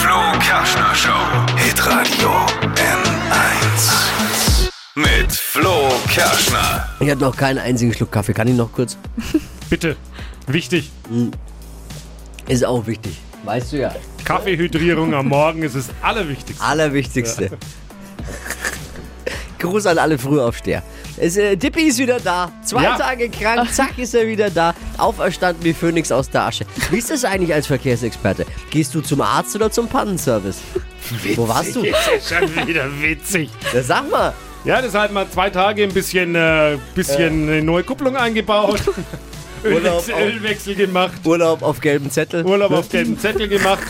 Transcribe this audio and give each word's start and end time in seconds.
Flo 0.00 0.38
Kerschner 0.40 0.94
Show. 0.94 1.56
Hitradio 1.56 2.30
N1. 2.76 4.70
Mit 4.94 5.32
Flo 5.32 5.90
Kerschner. 6.08 6.88
Ich 7.00 7.10
hatte 7.10 7.20
noch 7.20 7.36
keinen 7.36 7.58
einzigen 7.58 7.92
Schluck 7.92 8.12
Kaffee. 8.12 8.32
Kann 8.32 8.46
ich 8.46 8.54
noch 8.54 8.72
kurz? 8.72 8.96
Bitte. 9.70 9.96
Wichtig. 10.46 10.92
Ist 12.46 12.64
auch 12.64 12.86
wichtig. 12.86 13.18
Weißt 13.44 13.72
du 13.72 13.78
ja. 13.78 13.94
Kaffeehydrierung 14.24 15.14
am 15.14 15.28
Morgen 15.28 15.62
ist 15.64 15.74
das 15.74 15.90
Allerwichtigste. 16.00 16.64
Allerwichtigste. 16.64 17.50
Gruß 19.58 19.86
an 19.86 19.98
alle 19.98 20.16
Frühaufsteher. 20.16 20.82
Es, 21.20 21.36
äh, 21.36 21.56
Dippy 21.56 21.88
ist 21.88 21.98
wieder 21.98 22.20
da. 22.20 22.50
Zwei 22.64 22.82
Ja. 22.84 22.96
Tage 22.96 23.28
krank, 23.28 23.72
zack 23.72 23.98
ist 23.98 24.14
er 24.14 24.26
wieder 24.26 24.50
da. 24.50 24.74
Auferstanden 24.98 25.64
wie 25.64 25.72
Phönix 25.72 26.12
aus 26.12 26.30
der 26.30 26.42
Asche. 26.42 26.64
Wie 26.90 26.98
ist 26.98 27.10
das 27.10 27.24
eigentlich 27.24 27.52
als 27.52 27.66
Verkehrsexperte? 27.66 28.46
Gehst 28.70 28.94
du 28.94 29.00
zum 29.00 29.20
Arzt 29.20 29.54
oder 29.56 29.70
zum 29.70 29.88
Pannenservice? 29.88 30.58
Wo 31.36 31.48
warst 31.48 31.74
du? 31.76 31.82
Das 31.90 32.08
ist 32.08 32.28
schon 32.56 32.66
wieder 32.68 32.86
witzig. 33.00 33.50
Ja, 33.74 33.82
sag 33.82 34.10
mal. 34.10 34.32
Ja, 34.64 34.82
das 34.82 34.94
halt 34.94 35.12
mal 35.12 35.26
zwei 35.30 35.50
Tage 35.50 35.84
ein 35.84 35.92
bisschen, 35.92 36.34
äh, 36.34 36.76
bisschen 36.94 37.48
eine 37.48 37.62
neue 37.62 37.82
Kupplung 37.84 38.16
eingebaut. 38.16 38.80
Urlaub 39.64 39.82
Ölwechsel, 39.84 40.14
auf- 40.14 40.20
Ölwechsel 40.20 40.74
gemacht. 40.74 41.12
Urlaub 41.24 41.62
auf 41.62 41.80
gelbem 41.80 42.10
Zettel. 42.10 42.44
Urlaub 42.44 42.72
auf 42.72 42.88
gelben 42.88 43.18
Zettel 43.18 43.48
gemacht. 43.48 43.82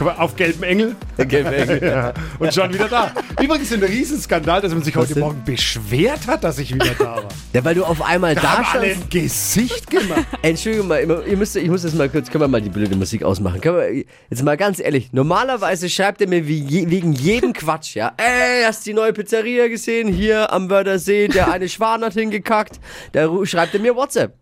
Auf 0.00 0.36
gelben 0.36 0.62
Engel. 0.62 0.96
Gelben 1.16 1.52
Engel. 1.52 1.78
Ja, 1.88 2.12
und 2.38 2.52
schon 2.52 2.72
wieder 2.72 2.88
da. 2.88 3.12
Übrigens 3.40 3.72
ein 3.72 3.82
Riesenskandal, 3.82 4.60
dass 4.60 4.72
man 4.72 4.82
sich 4.82 4.94
heute? 4.94 5.18
Morgen 5.18 5.42
beschwert 5.44 6.26
hat, 6.26 6.44
dass 6.44 6.58
ich 6.58 6.74
wieder 6.74 6.94
da 6.98 7.16
war. 7.16 7.28
Ja, 7.52 7.64
weil 7.64 7.74
du 7.74 7.84
auf 7.84 8.02
einmal 8.02 8.34
Da 8.34 8.42
da 8.42 8.64
alle 8.72 8.92
ein 8.92 9.02
Gesicht 9.08 9.90
gemacht. 9.90 10.26
Entschuldigung 10.42 10.88
mal, 10.88 11.00
ihr 11.26 11.36
müsst, 11.36 11.56
ich 11.56 11.68
muss 11.68 11.82
das 11.82 11.94
mal 11.94 12.08
kurz, 12.08 12.30
können 12.30 12.42
wir 12.42 12.48
mal 12.48 12.60
die 12.60 12.68
blöde 12.68 12.94
Musik 12.96 13.22
ausmachen? 13.22 13.62
Wir, 13.62 14.04
jetzt 14.30 14.42
mal 14.42 14.56
ganz 14.56 14.80
ehrlich, 14.80 15.12
normalerweise 15.12 15.88
schreibt 15.88 16.20
er 16.20 16.28
mir 16.28 16.40
je, 16.40 16.90
wegen 16.90 17.12
jedem 17.12 17.52
Quatsch, 17.52 17.96
ja. 17.96 18.12
Ey, 18.16 18.64
hast 18.64 18.86
du 18.86 18.90
die 18.90 18.94
neue 18.94 19.12
Pizzeria 19.12 19.68
gesehen? 19.68 20.08
Hier 20.08 20.52
am 20.52 20.68
Wörthersee, 20.70 21.28
der 21.28 21.50
eine 21.50 21.68
Schwan 21.68 22.04
hat 22.04 22.14
hingekackt. 22.14 22.78
Da 23.12 23.28
schreibt 23.44 23.74
er 23.74 23.80
mir 23.80 23.96
WhatsApp. 23.96 24.34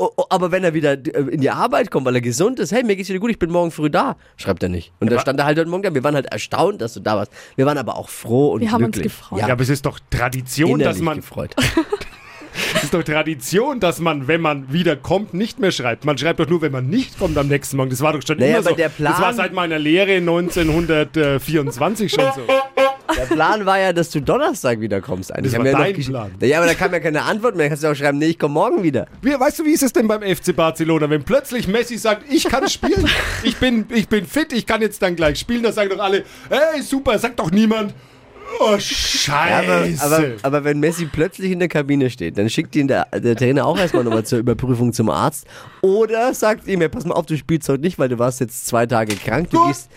O- 0.00 0.10
o- 0.16 0.24
Aber 0.30 0.50
wenn 0.50 0.64
er 0.64 0.72
wieder 0.72 0.92
äh, 0.92 1.20
in 1.30 1.40
die 1.42 1.50
Arbeit 1.50 1.90
kommt, 1.90 2.06
weil 2.06 2.14
er 2.14 2.20
gesund 2.22 2.58
ist, 2.58 2.72
hey, 2.72 2.82
mir 2.82 2.96
geht's 2.96 3.08
wieder 3.10 3.18
gut, 3.18 3.30
ich 3.30 3.38
bin 3.38 3.50
morgen 3.50 3.70
früh 3.70 3.90
da, 3.90 4.16
schreibt 4.38 4.62
er 4.62 4.68
nicht. 4.70 4.92
Und 4.98 5.10
da 5.12 5.18
stand 5.20 5.38
er 5.38 5.44
halt 5.44 5.58
heute 5.58 5.68
Morgen 5.68 5.82
da. 5.82 5.94
Wir 5.94 6.02
waren 6.02 6.14
halt 6.14 6.26
erstaunt, 6.32 6.80
dass 6.80 6.94
du 6.94 7.00
da 7.00 7.16
warst. 7.16 7.30
Wir 7.56 7.66
waren 7.66 7.76
aber 7.76 7.96
auch 7.96 8.08
froh 8.08 8.52
und 8.52 8.60
Wir 8.62 8.72
haben 8.72 8.84
uns 8.84 8.92
glücklich. 8.94 9.12
gefreut. 9.14 9.40
Ja, 9.40 9.48
aber 9.48 9.62
es 9.62 9.68
ist 9.68 9.84
doch 9.84 9.98
Tradition, 10.10 10.78
dass 10.78 11.00
man, 11.00 11.16
gefreut. 11.18 11.54
es 12.76 12.84
ist 12.84 12.94
doch 12.94 13.02
Tradition, 13.02 13.78
dass 13.78 14.00
man, 14.00 14.26
wenn 14.26 14.40
man 14.40 14.72
wieder 14.72 14.96
kommt, 14.96 15.34
nicht 15.34 15.58
mehr 15.58 15.70
schreibt. 15.70 16.04
Man 16.06 16.16
schreibt 16.16 16.40
doch 16.40 16.48
nur, 16.48 16.62
wenn 16.62 16.72
man 16.72 16.88
nicht 16.88 17.18
kommt 17.18 17.36
am 17.36 17.48
nächsten 17.48 17.76
Morgen. 17.76 17.90
Das 17.90 18.00
war 18.00 18.14
doch 18.14 18.22
schon 18.26 18.38
Naja, 18.38 18.58
immer 18.60 18.70
so. 18.70 18.74
der 18.74 18.88
Plan- 18.88 19.12
das 19.12 19.20
war 19.20 19.34
seit 19.34 19.52
meiner 19.52 19.78
Lehre 19.78 20.16
1924 20.16 22.10
schon 22.10 22.24
so. 22.34 22.40
Der 23.16 23.34
Plan 23.34 23.66
war 23.66 23.78
ja, 23.78 23.92
dass 23.92 24.10
du 24.10 24.20
Donnerstag 24.20 24.80
wiederkommst. 24.80 25.32
Eigentlich 25.34 25.52
Das 25.52 25.58
war 25.60 25.66
ja 25.66 25.78
dein 25.78 25.92
noch 25.92 26.06
Plan. 26.06 26.30
Ja, 26.40 26.58
aber 26.58 26.66
da 26.66 26.74
kam 26.74 26.92
ja 26.92 27.00
keine 27.00 27.22
Antwort 27.22 27.56
mehr. 27.56 27.66
Da 27.66 27.68
kannst 27.70 27.84
du 27.84 27.88
auch 27.88 27.94
schreiben, 27.94 28.18
nee, 28.18 28.26
ich 28.26 28.38
komme 28.38 28.54
morgen 28.54 28.82
wieder. 28.82 29.06
Wie, 29.22 29.30
weißt 29.38 29.58
du, 29.60 29.64
wie 29.64 29.72
ist 29.72 29.82
es 29.82 29.92
denn 29.92 30.08
beim 30.08 30.22
FC 30.22 30.54
Barcelona, 30.54 31.08
wenn 31.10 31.22
plötzlich 31.22 31.68
Messi 31.68 31.96
sagt, 31.98 32.24
ich 32.32 32.44
kann 32.44 32.68
spielen, 32.68 33.06
ich 33.42 33.56
bin, 33.56 33.86
ich 33.94 34.08
bin 34.08 34.26
fit, 34.26 34.52
ich 34.52 34.66
kann 34.66 34.80
jetzt 34.82 35.00
dann 35.02 35.16
gleich 35.16 35.38
spielen, 35.38 35.62
dann 35.62 35.72
sagen 35.72 35.90
doch 35.90 35.98
alle, 35.98 36.24
hey, 36.48 36.82
super, 36.82 37.18
sagt 37.18 37.38
doch 37.38 37.50
niemand. 37.50 37.94
Oh, 38.58 38.72
Ja, 38.72 38.80
scheiße. 38.80 40.04
aber, 40.04 40.16
aber, 40.16 40.28
aber 40.42 40.64
wenn 40.64 40.80
Messi 40.80 41.06
plötzlich 41.06 41.52
in 41.52 41.60
der 41.60 41.68
Kabine 41.68 42.10
steht, 42.10 42.36
dann 42.36 42.50
schickt 42.50 42.74
ihn 42.74 42.88
der, 42.88 43.06
der 43.14 43.36
Trainer 43.36 43.64
auch 43.64 43.78
erstmal 43.78 44.02
nochmal 44.02 44.24
zur 44.24 44.40
Überprüfung 44.40 44.92
zum 44.92 45.08
Arzt. 45.08 45.46
Oder 45.82 46.34
sagt 46.34 46.66
ihm, 46.66 46.82
ja, 46.82 46.88
pass 46.88 47.04
mal 47.04 47.14
auf, 47.14 47.26
du 47.26 47.36
spielst 47.36 47.68
heute 47.68 47.82
nicht, 47.82 47.98
weil 48.00 48.08
du 48.08 48.18
warst 48.18 48.40
jetzt 48.40 48.66
zwei 48.66 48.86
Tage 48.86 49.14
krank. 49.14 49.50
Du 49.50 49.66
gehst. 49.68 49.88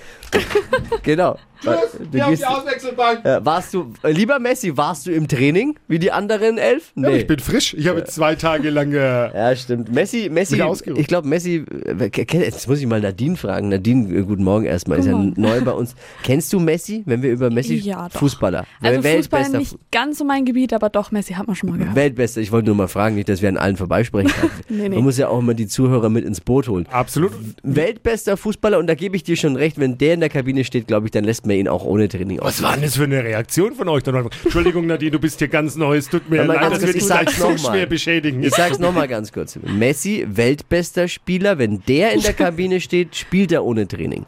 Genau. 1.02 1.38
Hier 1.64 2.25
auf 2.25 2.30
gehst, 2.31 2.42
die 2.42 2.45
Auswechselbank. 2.45 3.25
äh, 3.25 3.45
warst 3.45 3.73
du, 3.73 3.94
äh, 4.03 4.11
lieber 4.11 4.39
Messi, 4.39 4.75
warst 4.78 5.08
du 5.08 5.11
im 5.11 5.28
Training 5.28 5.78
wie 5.88 6.00
die 6.00 6.11
anderen 6.11 6.58
elf? 6.58 6.92
Ja, 6.95 7.08
aber 7.08 7.17
ich 7.17 7.28
bin 7.28 7.39
frisch. 7.39 7.73
Ich 7.73 7.88
habe 7.88 8.00
jetzt 8.00 8.13
zwei 8.16 8.35
Tage 8.35 8.69
lang. 8.69 8.91
Äh, 8.94 8.97
Ja, 9.34 9.56
stimmt. 9.56 9.91
Messi, 9.91 10.29
Messi, 10.31 10.62
ich 10.96 11.07
glaube, 11.07 11.28
Messi, 11.28 11.63
äh, 11.97 12.09
jetzt 12.40 12.68
muss 12.68 12.79
ich 12.79 12.85
mal 12.88 13.02
Nadine 13.02 13.35
fragen. 13.35 13.69
Nadine, 13.69 14.13
äh, 14.16 14.22
guten 14.23 14.44
Morgen 14.44 14.66
erstmal, 14.66 15.00
ist 15.00 15.06
ja 15.06 15.18
neu 15.18 15.62
bei 15.62 15.72
uns. 15.72 15.96
Kennst 16.23 16.52
du 16.53 16.59
Messi, 16.59 17.03
wenn 17.06 17.22
wir 17.22 17.31
über 17.31 17.50
Messi, 17.50 17.75
Ja, 17.75 18.09
doch. 18.09 18.19
Fußballer, 18.19 18.66
Also 18.81 18.96
Fußball 19.02 19.13
Weltbester, 19.13 19.57
nicht 19.59 19.78
ganz 19.91 20.18
so 20.18 20.25
mein 20.25 20.46
Gebiet, 20.46 20.73
aber 20.73 20.90
doch, 20.90 21.12
Messi 21.12 21.34
hat 21.34 21.47
man 21.47 21.56
schon 21.56 21.69
mal 21.69 21.78
gehört. 21.78 21.96
Weltbester, 21.96 22.41
ich 22.41 22.52
wollte 22.52 22.68
nur 22.68 22.75
mal 22.75 22.88
fragen, 22.88 23.16
nicht, 23.16 23.29
dass 23.29 23.41
wir 23.41 23.50
an 23.50 23.57
allen 23.57 23.78
vorbeisprechen. 23.78 24.31
Nee, 24.69 24.90
nee. 24.90 24.96
Man 24.96 25.03
muss 25.03 25.18
ja 25.18 25.28
auch 25.28 25.40
immer 25.40 25.53
die 25.53 25.68
Zuhörer 25.68 26.09
mit 26.09 26.25
ins 26.25 26.41
Boot 26.41 26.68
holen. 26.68 26.88
absolut. 26.91 27.31
Weltbester 27.63 28.38
Fußballer, 28.38 28.78
und 28.79 28.88
da 28.88 28.96
gebe 28.96 29.16
ich 29.16 29.23
dir 29.23 29.35
schon 29.35 29.56
recht, 29.56 29.79
wenn 29.79 29.97
der 29.97 30.13
in 30.16 30.19
der 30.19 30.29
Kabine 30.29 30.63
steht, 30.63 30.88
glaube 30.88 31.07
ich, 31.07 31.12
dann 31.12 31.23
lässt 31.23 31.46
man 31.46 31.53
ihn 31.56 31.68
auch 31.68 31.84
ohne 31.84 32.08
Training 32.08 32.40
aus. 32.40 32.47
Was 32.47 32.64
war 32.64 32.74
denn 32.74 32.84
das 32.84 32.96
für 32.97 33.03
eine 33.03 33.24
Reaktion 33.24 33.75
von 33.75 33.88
euch? 33.90 34.03
Entschuldigung, 34.06 34.86
Nadine, 34.88 35.12
du 35.12 35.19
bist 35.19 35.40
hier 35.40 35.47
ganz 35.47 35.75
neu. 35.75 35.97
Es 35.97 36.09
tut 36.09 36.30
mir 36.30 36.44
mal 36.44 36.56
leid, 36.56 36.72
dass 36.72 36.81
wir 36.81 36.94
dich 36.94 37.02
ich 37.03 37.08
gleich 37.08 37.30
so 37.30 37.58
schwer 37.58 37.86
beschädigen. 37.86 38.44
Ich 38.44 38.53
sag's 38.53 38.80
nochmal 38.80 39.08
ganz 39.08 39.31
kurz. 39.31 39.58
Messi, 39.62 40.25
weltbester 40.28 41.08
Spieler, 41.08 41.58
wenn 41.58 41.81
der 41.88 42.14
in 42.14 42.22
der 42.22 42.34
Kabine 42.34 42.81
steht, 42.81 43.16
spielt 43.16 43.52
er 43.52 43.64
ohne 43.64 43.88
Training. 43.88 44.25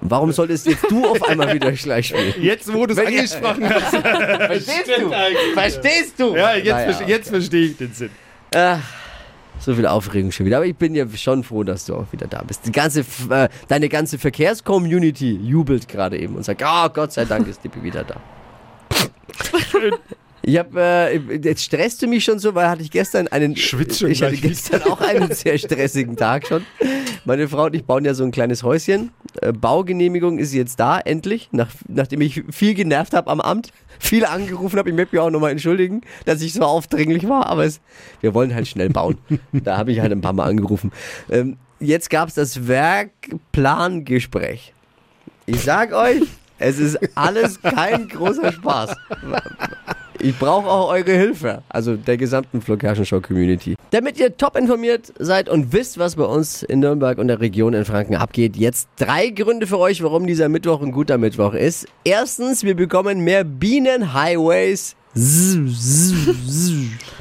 Warum 0.00 0.32
solltest 0.32 0.66
jetzt 0.66 0.84
du 0.90 1.06
auf 1.06 1.22
einmal 1.22 1.54
wieder 1.54 1.72
gleich 1.72 2.08
spielen? 2.08 2.34
Jetzt, 2.40 2.70
wo 2.72 2.84
du 2.84 2.92
es 2.92 2.98
angesprochen 2.98 3.68
hast. 3.74 3.96
Verstehst 3.96 4.90
du? 5.00 5.10
Verstehst 5.54 6.14
du? 6.18 6.36
Ja, 6.36 6.56
jetzt, 6.56 6.66
Naja, 6.68 6.90
verste- 6.90 7.08
jetzt 7.08 7.28
verstehe 7.30 7.66
ich 7.66 7.76
den 7.78 7.92
Sinn. 7.94 8.10
Ach, 8.54 8.80
so 9.64 9.74
viel 9.74 9.86
Aufregung 9.86 10.30
schon 10.30 10.46
wieder. 10.46 10.58
Aber 10.58 10.66
ich 10.66 10.76
bin 10.76 10.94
ja 10.94 11.06
schon 11.08 11.42
froh, 11.42 11.64
dass 11.64 11.86
du 11.86 11.96
auch 11.96 12.12
wieder 12.12 12.26
da 12.26 12.42
bist. 12.42 12.66
Die 12.66 12.72
ganze, 12.72 13.00
äh, 13.30 13.48
deine 13.68 13.88
ganze 13.88 14.18
Verkehrscommunity 14.18 15.32
jubelt 15.36 15.88
gerade 15.88 16.18
eben 16.18 16.36
und 16.36 16.44
sagt, 16.44 16.62
oh, 16.64 16.88
Gott 16.90 17.12
sei 17.12 17.24
Dank 17.24 17.48
ist 17.48 17.64
Dippi 17.64 17.82
wieder 17.82 18.04
da. 18.04 18.16
Ich 20.46 20.58
hab, 20.58 20.76
äh, 20.76 21.16
jetzt 21.16 21.64
stresst 21.64 22.02
du 22.02 22.06
mich 22.06 22.22
schon 22.22 22.38
so, 22.38 22.54
weil 22.54 22.68
hatte 22.68 22.82
ich 22.82 22.90
gestern 22.90 23.28
einen. 23.28 23.56
Schwitz 23.56 24.00
schon 24.00 24.10
Ich 24.10 24.22
hatte 24.22 24.36
gestern 24.36 24.82
auch 24.82 25.00
einen 25.00 25.32
sehr 25.34 25.56
stressigen 25.56 26.16
Tag 26.16 26.46
schon. 26.46 26.66
Meine 27.24 27.48
Frau 27.48 27.64
und 27.64 27.74
ich 27.74 27.84
bauen 27.84 28.04
ja 28.04 28.12
so 28.12 28.24
ein 28.24 28.30
kleines 28.30 28.62
Häuschen. 28.62 29.10
Äh, 29.40 29.52
Baugenehmigung 29.52 30.38
ist 30.38 30.52
jetzt 30.52 30.78
da, 30.78 30.98
endlich, 30.98 31.48
nach, 31.52 31.70
nachdem 31.88 32.20
ich 32.20 32.42
viel 32.50 32.74
genervt 32.74 33.14
habe 33.14 33.30
am 33.30 33.40
Amt, 33.40 33.70
viel 33.98 34.26
angerufen 34.26 34.78
habe. 34.78 34.90
Ich 34.90 34.94
möchte 34.94 35.16
mich 35.16 35.22
auch 35.22 35.30
nochmal 35.30 35.50
entschuldigen, 35.50 36.02
dass 36.26 36.42
ich 36.42 36.52
so 36.52 36.60
aufdringlich 36.62 37.26
war, 37.26 37.46
aber 37.46 37.64
es, 37.64 37.80
wir 38.20 38.34
wollen 38.34 38.54
halt 38.54 38.68
schnell 38.68 38.90
bauen. 38.90 39.16
da 39.52 39.78
habe 39.78 39.92
ich 39.92 40.00
halt 40.00 40.12
ein 40.12 40.20
paar 40.20 40.34
Mal 40.34 40.50
angerufen. 40.50 40.92
Ähm, 41.30 41.56
jetzt 41.80 42.10
gab 42.10 42.28
es 42.28 42.34
das 42.34 42.68
Werkplangespräch. 42.68 44.74
Ich 45.46 45.62
sag 45.62 45.94
euch, 45.94 46.22
es 46.58 46.78
ist 46.78 46.98
alles 47.16 47.62
kein 47.62 48.08
großer 48.08 48.52
Spaß. 48.52 48.94
Ich 50.24 50.38
brauche 50.38 50.66
auch 50.66 50.88
eure 50.88 51.12
Hilfe, 51.12 51.62
also 51.68 51.96
der 51.96 52.16
gesamten 52.16 52.62
Flo 52.62 52.78
Show 53.04 53.20
Community. 53.20 53.76
Damit 53.90 54.18
ihr 54.18 54.34
top 54.34 54.56
informiert 54.56 55.12
seid 55.18 55.50
und 55.50 55.74
wisst, 55.74 55.98
was 55.98 56.16
bei 56.16 56.24
uns 56.24 56.62
in 56.62 56.80
Nürnberg 56.80 57.18
und 57.18 57.28
der 57.28 57.40
Region 57.40 57.74
in 57.74 57.84
Franken 57.84 58.14
abgeht, 58.14 58.56
jetzt 58.56 58.88
drei 58.96 59.28
Gründe 59.28 59.66
für 59.66 59.78
euch, 59.78 60.02
warum 60.02 60.26
dieser 60.26 60.48
Mittwoch 60.48 60.80
ein 60.80 60.92
guter 60.92 61.18
Mittwoch 61.18 61.52
ist. 61.52 61.86
Erstens, 62.04 62.64
wir 62.64 62.74
bekommen 62.74 63.20
mehr 63.20 63.44
Bienenhighways. 63.44 64.96
Das 65.12 65.22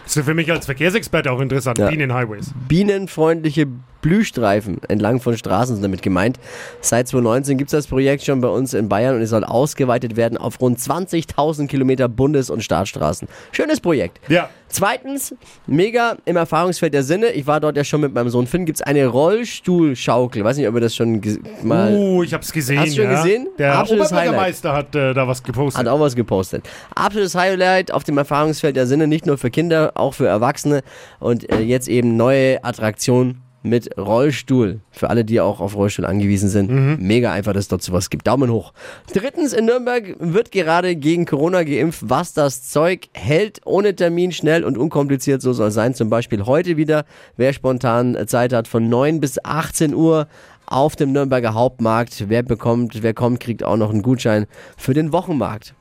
ist 0.06 0.24
für 0.24 0.34
mich 0.34 0.50
als 0.50 0.66
Verkehrsexperte 0.66 1.30
auch 1.30 1.42
interessant. 1.42 1.80
Ja. 1.80 1.90
Bienenhighways. 1.90 2.54
Bienenfreundliche 2.70 3.68
Blühstreifen 4.04 4.80
entlang 4.88 5.20
von 5.20 5.36
Straßen 5.36 5.76
sind 5.76 5.84
damit 5.84 6.04
gemeint. 6.04 6.40
Seit 6.82 7.08
2019 7.08 7.58
gibt 7.58 7.70
es 7.70 7.72
das 7.72 7.88
Projekt 7.88 8.24
schon 8.24 8.42
bei 8.42 8.50
uns 8.50 8.76
in 8.76 8.88
Bayern 8.88 9.16
und 9.16 9.22
es 9.24 9.32
soll 9.32 9.44
ausgeweitet 9.44 10.16
werden 10.16 10.38
auf 10.38 10.62
rund 10.62 10.78
20.000 10.78 11.68
Kilometer 11.68 12.08
Bundes- 12.08 12.52
und 12.52 12.64
Staatsstraßen. 12.64 13.28
Schönes 13.52 13.80
Projekt. 13.80 14.20
Ja. 14.30 14.50
Zweitens, 14.74 15.36
mega 15.68 16.18
im 16.26 16.36
Erfahrungsfeld 16.36 16.96
der 16.96 17.04
Sinne. 17.04 17.28
Ich 17.28 17.46
war 17.46 17.60
dort 17.60 17.78
ja 17.78 17.84
schon 17.84 18.02
mit 18.02 18.12
meinem 18.12 18.30
Sohn 18.30 18.48
Finn. 18.48 18.66
Gibt 18.66 18.80
es 18.80 18.82
eine 18.82 19.06
Rollstuhlschaukel? 19.06 20.44
Weiß 20.44 20.58
nicht, 20.58 20.68
ob 20.68 20.74
ihr 20.74 20.82
das 20.82 20.96
schon 20.96 21.22
mal. 21.62 21.94
Uh, 21.94 22.24
ich 22.24 22.34
hab's 22.34 22.52
gesehen. 22.52 22.80
Hast 22.80 22.94
du 22.94 23.04
schon 23.04 23.12
ja. 23.12 23.22
gesehen? 23.22 23.48
Der 23.60 23.78
Absolutes 23.78 24.12
Oberbürgermeister 24.12 24.74
hat 24.74 24.96
äh, 24.96 25.14
da 25.14 25.28
was 25.28 25.44
gepostet. 25.44 25.80
Hat 25.80 25.88
auch 25.88 26.00
was 26.00 26.16
gepostet. 26.16 26.68
Absolutes 26.96 27.36
Highlight 27.36 27.92
auf 27.92 28.04
dem 28.04 28.18
Erfahrungsfeld 28.18 28.76
der 28.76 28.88
Sinne, 28.88 29.06
nicht 29.08 29.28
nur 29.28 29.38
für 29.38 29.52
Kinder, 29.52 29.92
auch 29.94 30.16
für 30.16 30.26
Erwachsene. 30.26 30.82
Und 31.20 31.48
äh, 31.52 31.60
jetzt 31.60 31.88
eben 31.88 32.18
neue 32.18 32.64
Attraktion 32.64 33.43
mit 33.64 33.98
Rollstuhl. 33.98 34.82
Für 34.92 35.10
alle, 35.10 35.26
die 35.26 35.40
auch 35.40 35.60
auf 35.60 35.76
Rollstuhl 35.76 36.06
angewiesen 36.06 36.50
sind. 36.50 36.70
Mega 37.02 37.32
einfach, 37.32 37.54
dass 37.54 37.66
es 37.66 37.68
dort 37.70 37.82
sowas 37.82 38.10
gibt. 38.10 38.28
Daumen 38.28 38.52
hoch. 38.52 38.74
Drittens, 39.14 39.54
in 39.54 39.66
Nürnberg 39.66 40.16
wird 40.20 40.52
gerade 40.52 40.96
gegen 40.96 41.26
Corona 41.26 41.64
geimpft, 41.64 42.02
was 42.04 42.34
das 42.34 42.70
Zeug 42.70 43.08
hält. 43.14 43.62
Ohne 43.66 43.96
Termin, 43.96 44.32
schnell 44.32 44.64
und 44.64 44.78
unkompliziert. 44.78 45.42
So 45.42 45.54
soll 45.54 45.70
es 45.70 45.74
sein. 45.74 45.96
Zum 45.96 46.10
Beispiel 46.10 46.46
heute 46.46 46.78
wieder, 46.78 47.06
wer 47.38 47.54
spontan 47.54 48.18
Zeit 48.28 48.54
hat, 48.54 48.68
von 48.68 48.90
9 48.90 49.20
bis 49.20 49.44
18 49.44 49.96
Uhr 49.96 50.28
auf 50.66 50.96
dem 50.96 51.12
Nürnberger 51.12 51.54
Hauptmarkt. 51.54 52.26
Wer 52.28 52.44
bekommt, 52.44 53.02
wer 53.02 53.14
kommt, 53.14 53.40
kriegt 53.40 53.64
auch 53.64 53.78
noch 53.78 53.92
einen 53.92 54.02
Gutschein 54.02 54.46
für 54.78 54.94
den 54.94 55.12
Wochenmarkt. 55.12 55.74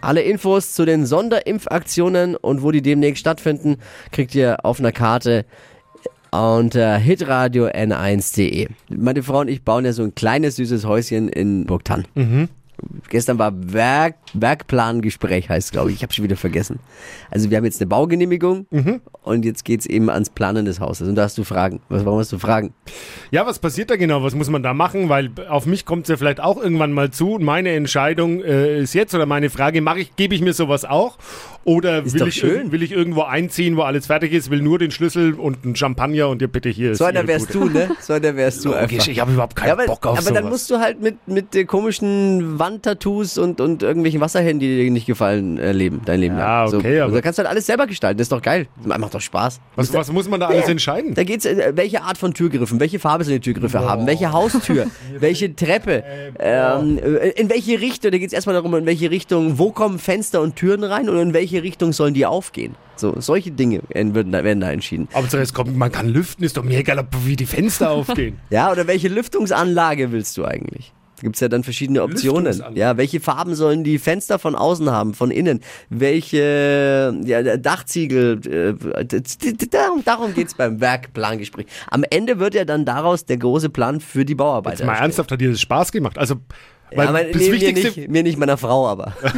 Alle 0.00 0.22
Infos 0.22 0.72
zu 0.72 0.84
den 0.84 1.06
Sonderimpfaktionen 1.06 2.36
und 2.36 2.62
wo 2.62 2.70
die 2.70 2.82
demnächst 2.82 3.20
stattfinden, 3.20 3.76
kriegt 4.12 4.34
ihr 4.34 4.64
auf 4.64 4.78
einer 4.78 4.92
Karte 4.92 5.44
unter 6.32 6.96
hitradio 6.96 7.66
n1.de. 7.66 8.68
Meine 8.88 9.22
Frau 9.22 9.40
und 9.40 9.48
ich 9.48 9.62
bauen 9.62 9.84
ja 9.84 9.92
so 9.92 10.02
ein 10.02 10.14
kleines 10.14 10.56
süßes 10.56 10.84
Häuschen 10.86 11.28
in 11.28 11.66
Burgtann. 11.66 12.06
Gestern 13.10 13.38
war 13.38 13.52
Werk, 13.54 14.14
Werkplangespräch, 14.32 15.50
heißt 15.50 15.72
glaube 15.72 15.90
ich. 15.90 15.96
Ich 15.96 16.02
habe 16.02 16.14
schon 16.14 16.24
wieder 16.24 16.36
vergessen. 16.36 16.78
Also 17.30 17.50
wir 17.50 17.58
haben 17.58 17.64
jetzt 17.66 17.78
eine 17.80 17.88
Baugenehmigung 17.88 18.66
und 19.22 19.44
jetzt 19.44 19.66
geht's 19.66 19.84
eben 19.84 20.08
ans 20.08 20.30
Planen 20.30 20.64
des 20.64 20.80
Hauses. 20.80 21.06
Und 21.08 21.14
da 21.16 21.24
hast 21.24 21.36
du 21.36 21.44
Fragen. 21.44 21.80
Was, 21.90 22.06
warum 22.06 22.20
hast 22.20 22.32
du 22.32 22.38
Fragen? 22.38 22.72
Ja, 23.30 23.44
was 23.44 23.58
passiert 23.58 23.90
da 23.90 23.96
genau? 23.96 24.22
Was 24.22 24.34
muss 24.34 24.48
man 24.48 24.62
da 24.62 24.72
machen? 24.72 25.10
Weil 25.10 25.30
auf 25.48 25.66
mich 25.66 25.84
kommt 25.84 26.04
es 26.04 26.08
ja 26.08 26.16
vielleicht 26.16 26.40
auch 26.40 26.56
irgendwann 26.56 26.92
mal 26.92 27.10
zu. 27.10 27.38
Meine 27.38 27.70
Entscheidung 27.72 28.42
äh, 28.42 28.80
ist 28.80 28.94
jetzt 28.94 29.14
oder 29.14 29.26
meine 29.26 29.50
Frage, 29.50 29.82
mache 29.82 30.00
ich, 30.00 30.16
gebe 30.16 30.34
ich 30.34 30.40
mir 30.40 30.54
sowas 30.54 30.86
auch? 30.86 31.18
Oder 31.64 32.02
Ist 32.04 32.18
will 32.18 32.28
ich, 32.28 32.36
schön. 32.36 32.72
will 32.72 32.82
ich 32.82 32.90
irgendwo 32.92 33.22
einziehen, 33.22 33.76
wo 33.76 33.82
alles 33.82 34.06
fertig 34.06 34.32
ist, 34.32 34.50
will 34.50 34.62
nur 34.62 34.78
den 34.78 34.90
Schlüssel 34.90 35.34
und 35.34 35.58
einen 35.64 35.76
Champagner 35.76 36.28
und 36.28 36.40
dir 36.40 36.48
bitte 36.48 36.70
hier 36.70 36.92
ist 36.92 36.98
So 36.98 37.04
einer 37.04 37.26
wärst 37.26 37.52
Bude. 37.52 37.68
du, 37.68 37.78
ne? 37.78 37.90
So 38.00 38.14
einer 38.14 38.34
wärst 38.34 38.64
du 38.64 38.72
einfach. 38.72 38.90
Logisch, 38.90 39.08
ich 39.08 39.20
habe 39.20 39.32
überhaupt 39.32 39.56
keinen 39.56 39.66
Ja, 39.68 39.72
aber, 39.74 39.84
Bock 39.86 40.06
auf 40.06 40.12
aber 40.18 40.22
sowas. 40.22 40.34
dann 40.40 40.48
musst 40.48 40.70
du 40.70 40.78
halt 40.78 41.02
mit, 41.02 41.16
mit 41.28 41.54
äh, 41.54 41.64
komischen 41.64 42.58
Wandtattoos 42.58 43.36
und, 43.36 43.60
und 43.60 43.82
irgendwelchen 43.82 44.20
Wasserhänden, 44.22 44.60
die 44.60 44.84
dir 44.84 44.90
nicht 44.90 45.06
gefallen, 45.06 45.58
äh, 45.58 45.72
leben, 45.72 46.00
dein 46.06 46.20
Leben 46.20 46.38
Ja, 46.38 46.64
lang. 46.64 46.74
okay, 46.74 46.96
so. 46.98 47.04
aber- 47.04 47.12
da 47.12 47.20
kannst 47.20 47.38
du 47.38 47.42
halt 47.42 47.50
alles 47.50 47.66
selber 47.66 47.86
gestalten, 47.86 48.16
das 48.16 48.24
ist 48.26 48.32
doch 48.32 48.42
geil. 48.42 48.66
Macht 48.84 49.12
doch 49.14 49.20
Spaß. 49.20 49.60
was, 49.76 49.92
was 49.92 50.10
muss 50.10 50.28
man 50.30 50.40
da 50.40 50.46
alles 50.48 50.66
entscheiden? 50.68 51.12
Da 51.14 51.24
geht's, 51.24 51.44
äh, 51.44 51.72
welche 51.74 52.00
Art 52.02 52.16
von 52.16 52.32
Türgriffen, 52.32 52.80
welche 52.80 52.98
Farbe 52.98 53.24
sollen 53.24 53.36
die 53.36 53.52
Türgriffe 53.52 53.80
haben, 53.80 54.06
welche 54.06 54.32
Haustür, 54.32 54.86
welche 55.18 55.54
Treppe, 55.54 56.04
ähm, 56.38 56.98
äh, 56.98 57.28
in 57.38 57.50
welche 57.50 57.80
Richtung, 57.82 58.10
da 58.12 58.18
geht's 58.18 58.32
erstmal 58.32 58.54
darum, 58.54 58.74
in 58.76 58.86
welche 58.86 59.10
Richtung, 59.10 59.58
wo 59.58 59.70
kommen 59.72 59.98
Fenster 59.98 60.40
und 60.40 60.56
Türen 60.56 60.84
rein 60.84 61.08
und 61.10 61.18
in 61.18 61.34
welche 61.34 61.49
Richtung 61.58 61.92
sollen 61.92 62.14
die 62.14 62.26
aufgehen. 62.26 62.74
So, 62.96 63.14
solche 63.18 63.50
Dinge 63.50 63.80
werden, 63.88 64.30
da- 64.32 64.44
werden 64.44 64.60
da 64.60 64.70
entschieden. 64.70 65.08
Hauptsache 65.14 65.42
es 65.42 65.54
kommt, 65.54 65.76
man 65.76 65.90
kann 65.90 66.08
lüften, 66.08 66.44
ist 66.44 66.56
doch 66.56 66.62
mir 66.64 66.78
egal, 66.78 67.06
wie 67.24 67.36
die 67.36 67.46
Fenster 67.46 67.90
aufgehen. 67.92 68.38
Ja, 68.50 68.70
oder 68.70 68.86
welche 68.86 69.08
Lüftungsanlage 69.08 70.12
willst 70.12 70.36
du 70.36 70.44
eigentlich? 70.44 70.92
Da 71.16 71.22
gibt's 71.22 71.40
ja 71.40 71.48
dann 71.48 71.64
verschiedene 71.64 72.02
Optionen. 72.02 72.62
Ja, 72.74 72.96
welche 72.96 73.20
Farben 73.20 73.54
sollen 73.54 73.84
die 73.84 73.98
Fenster 73.98 74.38
von 74.38 74.54
außen 74.54 74.90
haben, 74.90 75.12
von 75.12 75.30
innen? 75.30 75.60
Welche 75.90 77.14
ja, 77.24 77.56
Dachziegel? 77.58 78.40
Äh, 78.46 79.04
darum, 79.70 80.02
darum 80.04 80.34
geht's 80.34 80.54
beim 80.54 80.80
Werkplangespräch. 80.80 81.66
Am 81.90 82.04
Ende 82.08 82.38
wird 82.38 82.54
ja 82.54 82.64
dann 82.64 82.84
daraus 82.84 83.26
der 83.26 83.36
große 83.36 83.68
Plan 83.70 84.00
für 84.00 84.24
die 84.24 84.34
Bauarbeiter. 84.34 84.78
Jetzt 84.78 84.86
mal 84.86 84.92
erstellt. 84.92 85.04
ernsthaft, 85.08 85.32
hat 85.32 85.40
dir 85.40 85.50
das 85.50 85.60
Spaß 85.60 85.92
gemacht? 85.92 86.16
Also, 86.18 86.36
weil, 86.94 87.08
aber 87.08 87.24
das 87.24 87.36
nee, 87.36 87.48
mir, 87.48 87.52
Wichtigste, 87.52 88.00
nicht, 88.00 88.10
mir 88.10 88.22
nicht, 88.22 88.38
meiner 88.38 88.56
Frau 88.56 88.88
aber. 88.88 89.12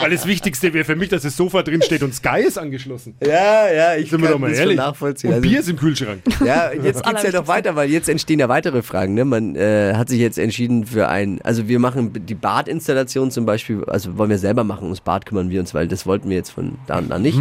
weil 0.00 0.10
das 0.10 0.26
Wichtigste 0.26 0.72
wäre 0.72 0.84
für 0.84 0.96
mich, 0.96 1.08
dass 1.08 1.22
das 1.22 1.36
Sofa 1.36 1.62
drin 1.62 1.82
steht 1.82 2.02
und 2.02 2.14
Sky 2.14 2.42
ist 2.46 2.58
angeschlossen. 2.58 3.14
Ja, 3.24 3.70
ja, 3.72 3.94
ich 3.96 4.10
Sind 4.10 4.22
wir 4.22 4.30
doch 4.30 4.38
mal 4.38 4.50
das 4.50 4.58
ehrlich. 4.58 4.76
nachvollziehen. 4.76 5.30
Und 5.30 5.36
Also- 5.36 5.48
Bier 5.48 5.60
ist 5.60 5.68
im 5.68 5.76
Kühlschrank. 5.76 6.20
Ja, 6.44 6.72
jetzt 6.72 7.04
geht's 7.04 7.22
ja 7.22 7.32
noch 7.32 7.48
weiter, 7.48 7.76
weil 7.76 7.90
jetzt 7.90 8.08
entstehen 8.08 8.38
ja 8.38 8.48
weitere 8.48 8.82
Fragen. 8.82 9.14
Ne? 9.14 9.24
Man 9.24 9.56
äh, 9.56 9.94
hat 9.94 10.08
sich 10.08 10.20
jetzt 10.20 10.38
entschieden 10.38 10.86
für 10.86 11.08
ein, 11.08 11.40
also 11.42 11.68
wir 11.68 11.78
machen 11.78 12.12
die 12.26 12.34
Badinstallation 12.34 13.30
zum 13.30 13.46
Beispiel, 13.46 13.84
also 13.86 14.16
wollen 14.18 14.30
wir 14.30 14.38
selber 14.38 14.64
machen, 14.64 14.84
ums 14.84 15.00
Bad 15.00 15.26
kümmern 15.26 15.50
wir 15.50 15.60
uns, 15.60 15.74
weil 15.74 15.88
das 15.88 16.06
wollten 16.06 16.28
wir 16.28 16.36
jetzt 16.36 16.50
von 16.50 16.78
da 16.86 16.98
und 16.98 17.10
da 17.10 17.18
nicht, 17.18 17.36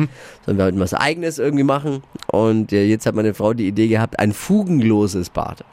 sondern 0.45 0.57
wir 0.57 0.63
wollten 0.65 0.79
was 0.79 0.93
Eigenes 0.93 1.39
irgendwie 1.39 1.63
machen. 1.63 2.03
Und 2.27 2.73
äh, 2.73 2.85
jetzt 2.85 3.05
hat 3.05 3.15
meine 3.15 3.33
Frau 3.33 3.53
die 3.53 3.67
Idee 3.67 3.87
gehabt, 3.87 4.19
ein 4.19 4.33
fugenloses 4.33 5.29
Bad. 5.29 5.63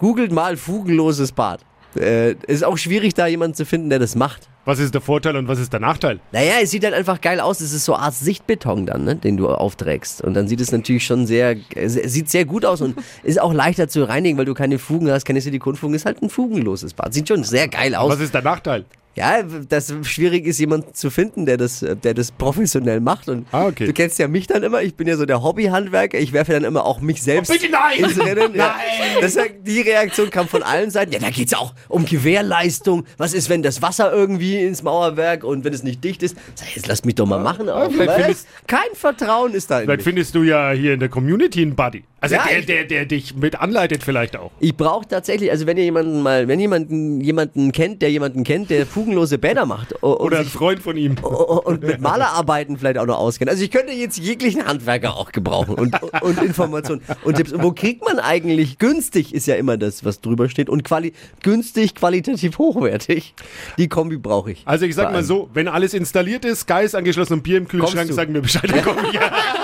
Googelt 0.00 0.32
mal 0.32 0.56
fugenloses 0.56 1.32
Bad. 1.32 1.60
Äh, 1.96 2.34
ist 2.46 2.64
auch 2.64 2.76
schwierig, 2.76 3.14
da 3.14 3.26
jemanden 3.26 3.54
zu 3.54 3.64
finden, 3.64 3.88
der 3.88 3.98
das 3.98 4.16
macht. 4.16 4.48
Was 4.64 4.78
ist 4.78 4.94
der 4.94 5.02
Vorteil 5.02 5.36
und 5.36 5.46
was 5.46 5.58
ist 5.60 5.72
der 5.72 5.80
Nachteil? 5.80 6.20
Naja, 6.32 6.54
es 6.62 6.70
sieht 6.70 6.84
halt 6.84 6.94
einfach 6.94 7.20
geil 7.20 7.38
aus. 7.38 7.60
Es 7.60 7.72
ist 7.72 7.84
so 7.84 7.94
eine 7.94 8.04
Art 8.04 8.14
Sichtbeton 8.14 8.86
dann, 8.86 9.04
ne, 9.04 9.14
den 9.14 9.36
du 9.36 9.48
aufträgst. 9.48 10.22
Und 10.22 10.34
dann 10.34 10.48
sieht 10.48 10.60
es 10.60 10.72
natürlich 10.72 11.04
schon 11.04 11.26
sehr, 11.26 11.56
sieht 11.86 12.30
sehr 12.30 12.46
gut 12.46 12.64
aus 12.64 12.80
und 12.80 12.96
ist 13.22 13.40
auch 13.40 13.52
leichter 13.52 13.88
zu 13.88 14.08
reinigen, 14.08 14.38
weil 14.38 14.46
du 14.46 14.54
keine 14.54 14.78
Fugen 14.78 15.10
hast, 15.10 15.24
keine 15.24 15.40
Silikonfugen. 15.40 15.94
Ist 15.94 16.06
halt 16.06 16.22
ein 16.22 16.30
fugenloses 16.30 16.94
Bad. 16.94 17.12
Sieht 17.12 17.28
schon 17.28 17.44
sehr 17.44 17.68
geil 17.68 17.94
aus. 17.94 18.10
Was 18.10 18.20
ist 18.20 18.34
der 18.34 18.42
Nachteil? 18.42 18.86
Ja, 19.16 19.42
das 19.68 19.94
schwierig 20.02 20.44
ist, 20.46 20.58
jemanden 20.58 20.92
zu 20.94 21.08
finden, 21.10 21.46
der 21.46 21.56
das, 21.56 21.84
der 22.02 22.14
das 22.14 22.32
professionell 22.32 23.00
macht. 23.00 23.28
Und 23.28 23.46
Ah, 23.52 23.66
okay. 23.66 23.86
du 23.86 23.92
kennst 23.92 24.18
ja 24.18 24.26
mich 24.26 24.46
dann 24.48 24.62
immer. 24.64 24.82
Ich 24.82 24.96
bin 24.96 25.06
ja 25.06 25.16
so 25.16 25.24
der 25.24 25.42
Hobbyhandwerker. 25.42 26.18
Ich 26.18 26.32
werfe 26.32 26.52
dann 26.52 26.64
immer 26.64 26.84
auch 26.84 27.00
mich 27.00 27.22
selbst 27.22 27.50
Oh, 27.50 27.52
bitte 27.54 27.70
nein! 27.70 27.98
ins 28.04 28.18
Rennen. 28.18 28.54
Ja. 28.54 28.74
Das, 29.20 29.36
die 29.62 29.80
Reaktion 29.80 30.30
kam 30.30 30.48
von 30.48 30.62
allen 30.62 30.90
Seiten. 30.90 31.12
Ja, 31.12 31.20
da 31.20 31.30
geht's 31.30 31.52
ja 31.52 31.58
auch 31.58 31.74
um 31.88 32.04
Gewährleistung. 32.06 33.04
Was 33.16 33.34
ist, 33.34 33.48
wenn 33.48 33.62
das 33.62 33.82
Wasser 33.82 34.12
irgendwie 34.12 34.58
ins 34.64 34.82
Mauerwerk 34.82 35.44
und 35.44 35.64
wenn 35.64 35.72
es 35.72 35.82
nicht 35.82 36.02
dicht 36.02 36.22
ist? 36.22 36.36
Sag, 36.54 36.74
jetzt 36.74 36.86
lass 36.88 37.04
mich 37.04 37.14
doch 37.14 37.26
mal 37.26 37.38
machen. 37.40 37.68
Auch. 37.68 37.90
vielleicht 37.90 38.08
Weil 38.10 38.22
findest- 38.24 38.46
Kein 38.66 38.80
Vertrauen 38.94 39.52
ist 39.54 39.70
da 39.70 39.78
in 39.80 39.84
Vielleicht 39.84 39.98
mich. 39.98 40.04
findest 40.04 40.34
du 40.34 40.42
ja 40.42 40.72
hier 40.72 40.94
in 40.94 41.00
der 41.00 41.08
Community 41.08 41.62
einen 41.62 41.74
Buddy. 41.76 42.04
Also 42.24 42.36
Ja, 42.36 42.44
der, 42.50 42.62
der, 42.62 42.84
der 42.84 43.04
dich 43.04 43.34
mit 43.36 43.60
anleitet 43.60 44.02
vielleicht 44.02 44.36
auch. 44.36 44.50
Ich 44.60 44.74
brauche 44.76 45.06
tatsächlich, 45.06 45.50
also 45.50 45.66
wenn 45.66 45.76
ihr 45.76 45.84
jemanden 45.84 46.22
mal, 46.22 46.48
wenn 46.48 46.58
jemanden 46.58 47.20
jemanden 47.20 47.70
kennt, 47.72 48.00
der 48.00 48.10
jemanden 48.10 48.44
kennt, 48.44 48.70
der 48.70 48.86
fugenlose 48.86 49.36
Bäder 49.36 49.66
macht 49.66 50.02
Oder 50.02 50.38
ein 50.38 50.44
sich, 50.44 50.52
Freund 50.54 50.80
von 50.80 50.96
ihm. 50.96 51.16
und 51.18 51.82
mit 51.82 52.00
Malerarbeiten 52.00 52.78
vielleicht 52.78 52.96
auch 52.98 53.04
noch 53.06 53.18
auskennt. 53.18 53.50
Also 53.50 53.62
ich 53.62 53.70
könnte 53.70 53.92
jetzt 53.92 54.18
jeglichen 54.18 54.66
Handwerker 54.66 55.16
auch 55.16 55.32
gebrauchen 55.32 55.74
und, 55.74 55.94
und 56.22 56.42
Informationen 56.42 57.02
und 57.24 57.36
Tipps. 57.36 57.52
Und 57.52 57.62
wo 57.62 57.72
kriegt 57.72 58.02
man 58.06 58.18
eigentlich 58.18 58.78
günstig 58.78 59.34
ist 59.34 59.46
ja 59.46 59.56
immer 59.56 59.76
das, 59.76 60.04
was 60.04 60.20
drüber 60.22 60.48
steht 60.48 60.70
und 60.70 60.82
quali 60.84 61.12
günstig, 61.42 61.94
qualitativ 61.94 62.56
hochwertig. 62.58 63.34
Die 63.76 63.88
Kombi 63.88 64.16
brauche 64.16 64.52
ich. 64.52 64.62
Also 64.64 64.86
ich 64.86 64.94
sag 64.94 65.12
mal 65.12 65.22
so, 65.22 65.50
wenn 65.52 65.68
alles 65.68 65.92
installiert 65.92 66.44
ist, 66.46 66.60
Sky 66.60 66.84
ist 66.84 66.94
angeschlossen 66.94 67.34
und 67.34 67.42
Bier 67.42 67.58
im 67.58 67.68
Kühlschrank, 67.68 67.94
Kommst 67.94 68.10
du? 68.10 68.14
sag 68.14 68.28
mir 68.30 68.40
Bescheid, 68.40 68.70
dann 68.70 68.82
komm 68.82 68.96
ich. 69.12 69.18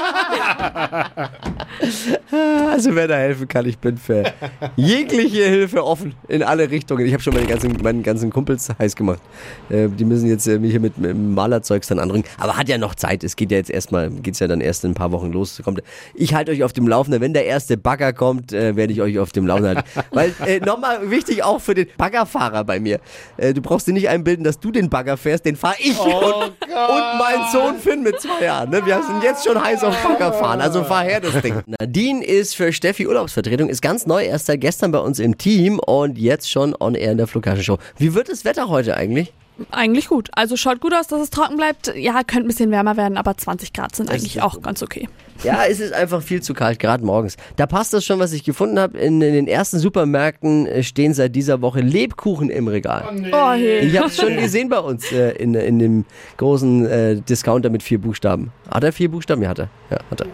Also 2.71 2.95
wer 2.95 3.09
da 3.09 3.17
helfen 3.17 3.49
kann, 3.49 3.67
ich 3.67 3.79
bin 3.79 3.97
für 3.97 4.33
jegliche 4.77 5.45
Hilfe 5.45 5.85
offen 5.85 6.15
in 6.29 6.43
alle 6.43 6.71
Richtungen. 6.71 7.05
Ich 7.05 7.13
habe 7.13 7.23
schon 7.23 7.35
meine 7.35 7.47
ganzen, 7.47 7.77
meinen 7.83 8.03
ganzen 8.03 8.31
Kumpels 8.31 8.69
heiß 8.79 8.95
gemacht. 8.95 9.21
Äh, 9.69 9.89
die 9.89 10.05
müssen 10.05 10.29
jetzt 10.29 10.47
äh, 10.47 10.59
mich 10.59 10.71
hier 10.71 10.81
mit, 10.81 10.99
mit 10.99 11.17
Malerzeugs 11.17 11.89
dann 11.89 11.99
anringen. 11.99 12.25
Aber 12.39 12.57
hat 12.57 12.69
ja 12.69 12.79
noch 12.79 12.95
Zeit. 12.95 13.25
Es 13.25 13.37
geht 13.37 13.51
ja 13.51 13.59
jetzt 13.59 13.71
erstmal, 13.71 14.11
geht's 14.11 14.39
ja 14.39 14.47
dann 14.47 14.61
erst 14.61 14.85
in 14.85 14.93
ein 14.93 14.95
paar 14.95 15.13
Wochen 15.13 15.33
los. 15.33 15.61
Kommt, 15.65 15.83
ich 16.15 16.35
halte 16.35 16.53
euch 16.53 16.63
auf 16.63 16.73
dem 16.73 16.87
Laufenden. 16.87 17.21
Wenn 17.21 17.33
der 17.33 17.47
erste 17.47 17.77
Bagger 17.77 18.13
kommt, 18.13 18.53
äh, 18.53 18.77
werde 18.77 18.93
ich 18.93 19.01
euch 19.01 19.19
auf 19.19 19.33
dem 19.33 19.47
Laufenden 19.47 19.77
halten. 19.77 19.91
Weil 20.13 20.35
äh, 20.47 20.61
nochmal 20.61 21.11
wichtig 21.11 21.43
auch 21.43 21.61
für 21.61 21.75
den 21.75 21.89
Baggerfahrer 21.97 22.65
bei 22.65 22.79
mir. 22.79 23.01
Äh, 23.37 23.55
du 23.55 23.61
brauchst 23.61 23.87
dir 23.87 23.93
nicht 23.93 24.09
einbilden, 24.09 24.45
dass 24.45 24.61
du 24.61 24.71
den 24.71 24.89
Bagger 24.89 25.17
fährst. 25.17 25.45
Den 25.45 25.57
fahre 25.57 25.77
ich 25.81 25.99
und, 25.99 26.15
und 26.15 27.19
mein 27.19 27.51
Sohn 27.53 27.79
Finn 27.79 28.03
mit 28.03 28.21
zwei 28.21 28.45
Jahren. 28.45 28.71
Ne? 28.71 28.85
Wir 28.85 29.03
sind 29.03 29.23
jetzt 29.23 29.45
schon 29.45 29.63
heiß 29.63 29.83
auf 29.85 29.97
Baggerfahren. 30.03 30.40
Also 30.41 30.85
fahr 30.85 31.05
her 31.05 31.21
das 31.21 31.41
Ding. 31.43 31.63
Nadine 31.81 32.25
ist 32.25 32.57
für 32.57 32.73
Steffi 32.73 33.07
Urlaubsvertretung, 33.07 33.69
ist 33.69 33.83
ganz 33.83 34.07
neu, 34.07 34.25
erst 34.25 34.47
seit 34.47 34.61
gestern 34.61 34.93
bei 34.93 34.99
uns 34.99 35.19
im 35.19 35.39
Team 35.39 35.79
und 35.79 36.19
jetzt 36.19 36.51
schon 36.51 36.75
on 36.79 36.95
air 36.95 37.13
in 37.13 37.19
der 37.19 37.27
Flughafen-Show. 37.27 37.79
Wie 37.99 38.15
wird 38.15 38.29
das 38.29 38.45
Wetter 38.45 38.69
heute 38.69 38.97
eigentlich? 38.97 39.33
Eigentlich 39.71 40.09
gut. 40.09 40.29
Also 40.33 40.57
schaut 40.57 40.81
gut 40.81 40.95
aus, 40.95 41.07
dass 41.09 41.21
es 41.21 41.31
trocken 41.31 41.57
bleibt. 41.57 41.93
Ja, 41.97 42.23
könnte 42.25 42.45
ein 42.45 42.47
bisschen 42.49 42.71
wärmer 42.71 42.97
werden, 42.97 43.17
aber 43.17 43.37
20 43.37 43.73
Grad 43.73 43.95
sind 43.95 44.09
Das 44.09 44.17
eigentlich 44.17 44.43
auch 44.43 44.61
ganz 44.63 44.83
okay. 44.83 45.09
Ja, 45.43 45.65
es 45.69 45.81
ist 45.81 45.93
einfach 45.95 46.23
viel 46.23 46.43
zu 46.43 46.53
kalt, 46.53 46.79
gerade 46.79 47.05
morgens. 47.05 47.37
Da 47.57 47.67
passt 47.67 47.95
das 47.95 48.05
schon, 48.05 48.19
was 48.19 48.33
ich 48.33 48.45
gefunden 48.45 48.79
habe. 48.79 48.99
In, 48.99 49.23
in 49.23 49.33
den 49.33 49.49
ersten 49.49 49.79
Supermärkten 49.79 50.67
äh, 50.67 50.83
stehen 50.83 51.15
seit 51.15 51.35
dieser 51.35 51.63
Woche 51.63 51.81
Lebkuchen 51.81 52.51
im 52.51 52.69
Regal. 52.69 53.05
Oh, 53.33 53.51
hey. 53.53 53.79
Ich 53.81 53.97
habe 53.97 54.09
es 54.09 54.17
schon 54.17 54.37
gesehen 54.37 54.69
bei 54.69 54.79
uns 54.81 55.11
äh, 55.13 55.31
in, 55.33 55.55
in 55.55 55.79
dem 55.79 56.05
großen 56.37 56.87
äh, 56.87 57.17
Discounter 57.23 57.71
mit 57.71 57.83
vier 57.83 57.99
Buchstaben. 58.01 58.53
Hat 58.71 58.85
er 58.85 58.93
vier 58.93 59.11
Buchstaben? 59.11 59.43
Ja, 59.43 59.49
hat 59.49 59.61
er. 59.61 59.69
Ja, 59.91 59.99
hat 60.11 60.21
er. 60.21 60.27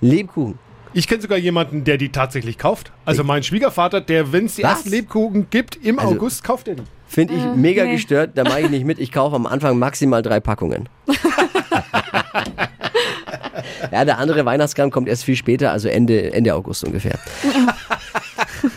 Lebkuchen. 0.00 0.58
Ich 0.94 1.06
kenne 1.06 1.20
sogar 1.20 1.36
jemanden, 1.36 1.84
der 1.84 1.98
die 1.98 2.10
tatsächlich 2.10 2.56
kauft. 2.56 2.90
Also 3.04 3.22
mein 3.22 3.42
Schwiegervater, 3.42 4.00
der, 4.00 4.32
wenn 4.32 4.46
es 4.46 4.54
die 4.54 4.62
Was? 4.62 4.70
ersten 4.78 4.90
Lebkuchen 4.90 5.48
gibt, 5.50 5.76
im 5.76 5.98
Also- 5.98 6.14
August 6.14 6.42
kauft 6.42 6.68
er 6.68 6.76
die. 6.76 6.82
Finde 7.06 7.34
ich 7.34 7.44
mega 7.54 7.84
nee. 7.84 7.92
gestört, 7.92 8.32
da 8.34 8.44
mache 8.44 8.62
ich 8.62 8.70
nicht 8.70 8.84
mit. 8.84 8.98
Ich 8.98 9.12
kaufe 9.12 9.36
am 9.36 9.46
Anfang 9.46 9.78
maximal 9.78 10.22
drei 10.22 10.40
Packungen. 10.40 10.88
ja, 13.92 14.04
der 14.04 14.18
andere 14.18 14.44
Weihnachtskram 14.44 14.90
kommt 14.90 15.08
erst 15.08 15.24
viel 15.24 15.36
später, 15.36 15.72
also 15.72 15.88
Ende, 15.88 16.32
Ende 16.32 16.54
August 16.54 16.84
ungefähr. 16.84 17.18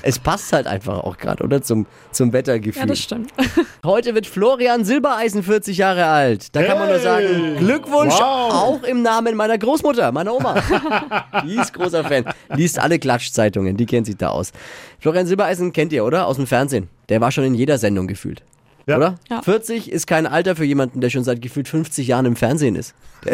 es 0.02 0.20
passt 0.20 0.52
halt 0.54 0.68
einfach 0.68 1.00
auch 1.00 1.18
gerade, 1.18 1.44
oder? 1.44 1.62
Zum, 1.62 1.86
zum 2.12 2.34
Wettergefühl. 2.34 2.82
Ja, 2.82 2.86
das 2.86 3.00
stimmt. 3.00 3.32
Heute 3.86 4.16
wird 4.16 4.28
Florian 4.28 4.86
Silbereisen 4.86 5.44
40 5.44 5.78
Jahre 5.78 6.06
alt. 6.06 6.56
Da 6.56 6.64
kann 6.64 6.78
man 6.80 6.88
nur 6.88 6.98
Hey! 6.98 7.04
sagen, 7.04 7.56
Glückwunsch, 7.58 8.14
Wow! 8.16 8.54
auch 8.54 8.84
im 8.84 9.02
Namen 9.02 9.36
meiner 9.36 9.58
Großmutter, 9.58 10.12
meiner 10.12 10.34
Oma. 10.34 10.56
die 11.46 11.56
ist 11.56 11.74
großer 11.74 12.04
Fan. 12.04 12.26
Liest 12.56 12.80
alle 12.80 13.00
Klatschzeitungen, 13.00 13.78
die 13.78 13.86
kennt 13.86 14.06
sich 14.08 14.18
da 14.18 14.30
aus. 14.30 14.52
Florian 15.00 15.28
Silbereisen 15.28 15.74
kennt 15.74 15.94
ihr, 15.94 16.04
oder? 16.06 16.28
Aus 16.28 16.36
dem 16.38 16.48
Fernsehen. 16.48 16.90
Der 17.10 17.22
war 17.22 17.32
schon 17.32 17.44
in 17.44 17.54
jeder 17.56 17.78
Sendung 17.78 18.08
gefühlt. 18.08 18.44
Ja. 18.86 18.98
Oder? 18.98 19.16
Ja. 19.30 19.42
40 19.44 19.92
ist 19.92 20.08
kein 20.08 20.26
Alter 20.26 20.56
für 20.56 20.66
jemanden, 20.66 21.00
der 21.02 21.10
schon 21.12 21.24
seit 21.24 21.42
gefühlt 21.42 21.68
50 21.68 22.08
Jahren 22.08 22.26
im 22.26 22.36
Fernsehen 22.36 22.76
ist. 22.76 22.96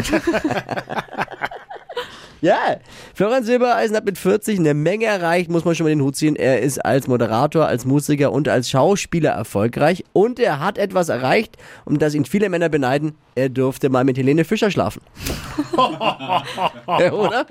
Ja, 2.45 2.77
Florian 3.15 3.43
Silbereisen 3.43 3.95
hat 3.97 4.05
mit 4.05 4.19
40 4.19 4.59
eine 4.59 4.75
Menge 4.75 5.05
erreicht, 5.05 5.49
muss 5.49 5.65
man 5.65 5.73
schon 5.73 5.85
mal 5.85 5.89
den 5.89 6.03
Hut 6.03 6.15
ziehen. 6.15 6.35
Er 6.35 6.61
ist 6.61 6.77
als 6.77 7.07
Moderator, 7.07 7.65
als 7.65 7.85
Musiker 7.85 8.31
und 8.31 8.47
als 8.47 8.69
Schauspieler 8.69 9.31
erfolgreich. 9.31 10.03
Und 10.13 10.39
er 10.39 10.59
hat 10.59 10.77
etwas 10.77 11.09
erreicht, 11.09 11.57
um 11.85 11.97
das 11.97 12.13
ihn 12.13 12.23
viele 12.23 12.49
Männer 12.49 12.69
beneiden. 12.69 13.15
Er 13.33 13.49
durfte 13.49 13.89
mal 13.89 14.03
mit 14.03 14.19
Helene 14.19 14.45
Fischer 14.45 14.69
schlafen. 14.69 15.01
ja, 15.75 17.11
oder? 17.13 17.47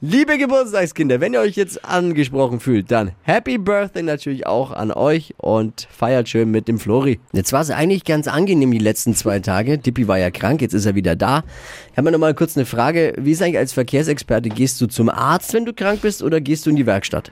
Liebe 0.00 0.38
Geburtstagskinder, 0.38 1.20
wenn 1.20 1.34
ihr 1.34 1.40
euch 1.40 1.56
jetzt 1.56 1.84
angesprochen 1.84 2.60
fühlt, 2.60 2.90
dann 2.90 3.12
Happy 3.22 3.58
Birthday 3.58 4.02
natürlich 4.02 4.46
auch 4.46 4.70
an 4.72 4.90
euch 4.92 5.34
und 5.36 5.88
feiert 5.90 6.28
schön 6.28 6.50
mit 6.50 6.68
dem 6.68 6.78
Flori. 6.78 7.20
Jetzt 7.32 7.52
war 7.52 7.60
es 7.60 7.70
eigentlich 7.70 8.04
ganz 8.04 8.28
angenehm 8.28 8.70
die 8.70 8.78
letzten 8.78 9.14
zwei 9.14 9.40
Tage. 9.40 9.78
Dippi 9.78 10.08
war 10.08 10.18
ja 10.18 10.30
krank, 10.30 10.62
jetzt 10.62 10.74
ist 10.74 10.86
er 10.86 10.94
wieder 10.94 11.16
da. 11.16 11.44
Ich 11.90 11.96
habe 11.96 12.06
mir 12.06 12.12
noch 12.12 12.18
mal 12.18 12.34
kurz 12.34 12.56
eine 12.56 12.66
Frage. 12.66 13.12
Wie 13.18 13.32
ist 13.32 13.42
eigentlich 13.42 13.58
als 13.58 13.72
Verkehrsexperte? 13.72 14.48
Gehst 14.48 14.80
du 14.80 14.86
zum 14.86 15.08
Arzt, 15.08 15.52
wenn 15.54 15.64
du 15.64 15.72
krank 15.72 16.00
bist 16.02 16.22
oder 16.22 16.40
gehst 16.40 16.66
du 16.66 16.70
in 16.70 16.76
die 16.76 16.86
Werkstatt? 16.86 17.30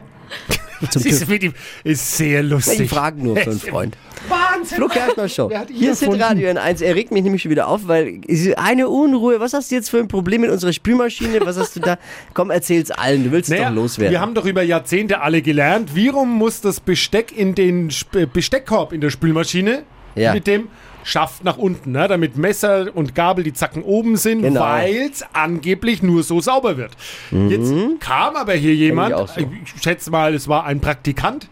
Zum 0.90 1.02
du, 1.02 1.28
wie 1.28 1.38
die- 1.38 1.52
ist 1.84 2.16
sehr 2.16 2.42
Ich 2.42 2.50
lustig. 2.50 2.90
frage 2.90 3.22
nur 3.22 3.36
für 3.36 3.50
einen 3.50 3.60
Freund. 3.60 3.96
Wahnsinn. 4.28 4.76
Flo 4.78 4.88
Kerschner 4.88 5.28
Show. 5.28 5.50
Hier 5.72 5.92
ist? 5.92 6.02
Radio 6.06 6.48
N1. 6.50 6.82
Er 6.82 6.94
regt 6.94 7.12
mich 7.12 7.22
nämlich 7.22 7.42
schon 7.42 7.50
wieder 7.50 7.68
auf, 7.68 7.86
weil 7.86 8.20
eine 8.56 8.88
Unruhe. 8.88 9.40
Was 9.40 9.52
hast 9.52 9.70
du 9.70 9.74
jetzt 9.76 9.90
für 9.90 9.98
ein 9.98 10.08
Problem 10.08 10.40
mit 10.40 10.50
unserer 10.50 10.72
Spülmaschine? 10.72 11.40
Was 11.42 11.56
hast 11.58 11.76
du 11.76 11.80
da? 11.80 11.98
Komm, 12.34 12.50
erzähl's 12.50 12.90
allen. 12.90 13.24
Du 13.24 13.30
willst 13.32 13.48
es 13.50 13.56
Naja, 13.56 13.68
doch 13.70 13.76
loswerden. 13.76 14.12
wir 14.12 14.20
haben 14.20 14.34
doch 14.34 14.44
über 14.46 14.62
Jahrzehnte 14.62 15.20
alle 15.20 15.42
gelernt, 15.42 15.90
warum 15.94 16.30
muss 16.30 16.60
das 16.60 16.80
Besteck 16.80 17.36
in 17.36 17.54
den 17.54 17.88
Sp 17.94 18.26
Besteckkorb 18.32 18.92
in 18.92 19.00
der 19.00 19.10
Spülmaschine 19.10 19.84
Ja. 20.14 20.32
mit 20.34 20.46
dem 20.46 20.68
Schaft 21.08 21.44
nach 21.44 21.56
unten, 21.56 21.92
ne? 21.92 22.08
damit 22.08 22.36
Messer 22.36 22.88
und 22.92 23.14
Gabel 23.14 23.44
die 23.44 23.52
Zacken 23.52 23.84
oben 23.84 24.16
sind, 24.16 24.42
Genau. 24.42 24.60
weil 24.60 25.08
es 25.08 25.24
angeblich 25.32 26.02
nur 26.02 26.24
so 26.24 26.40
sauber 26.40 26.76
wird. 26.76 26.90
Jetzt 27.30 27.72
kam 28.00 28.34
aber 28.34 28.54
hier 28.54 28.74
jemand, 28.74 29.10
Mhm. 29.14 29.20
auch 29.20 29.28
so. 29.28 29.40
ich 29.40 29.82
schätze 29.82 30.10
mal, 30.10 30.34
es 30.34 30.48
war 30.48 30.64
ein 30.66 30.80
Praktikant, 30.80 31.48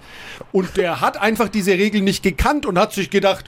und 0.50 0.76
der 0.76 1.00
hat 1.00 1.20
einfach 1.22 1.48
diese 1.48 1.70
Regel 1.72 2.00
nicht 2.00 2.24
gekannt 2.24 2.66
und 2.66 2.76
hat 2.80 2.92
sich 2.92 3.10
gedacht, 3.10 3.44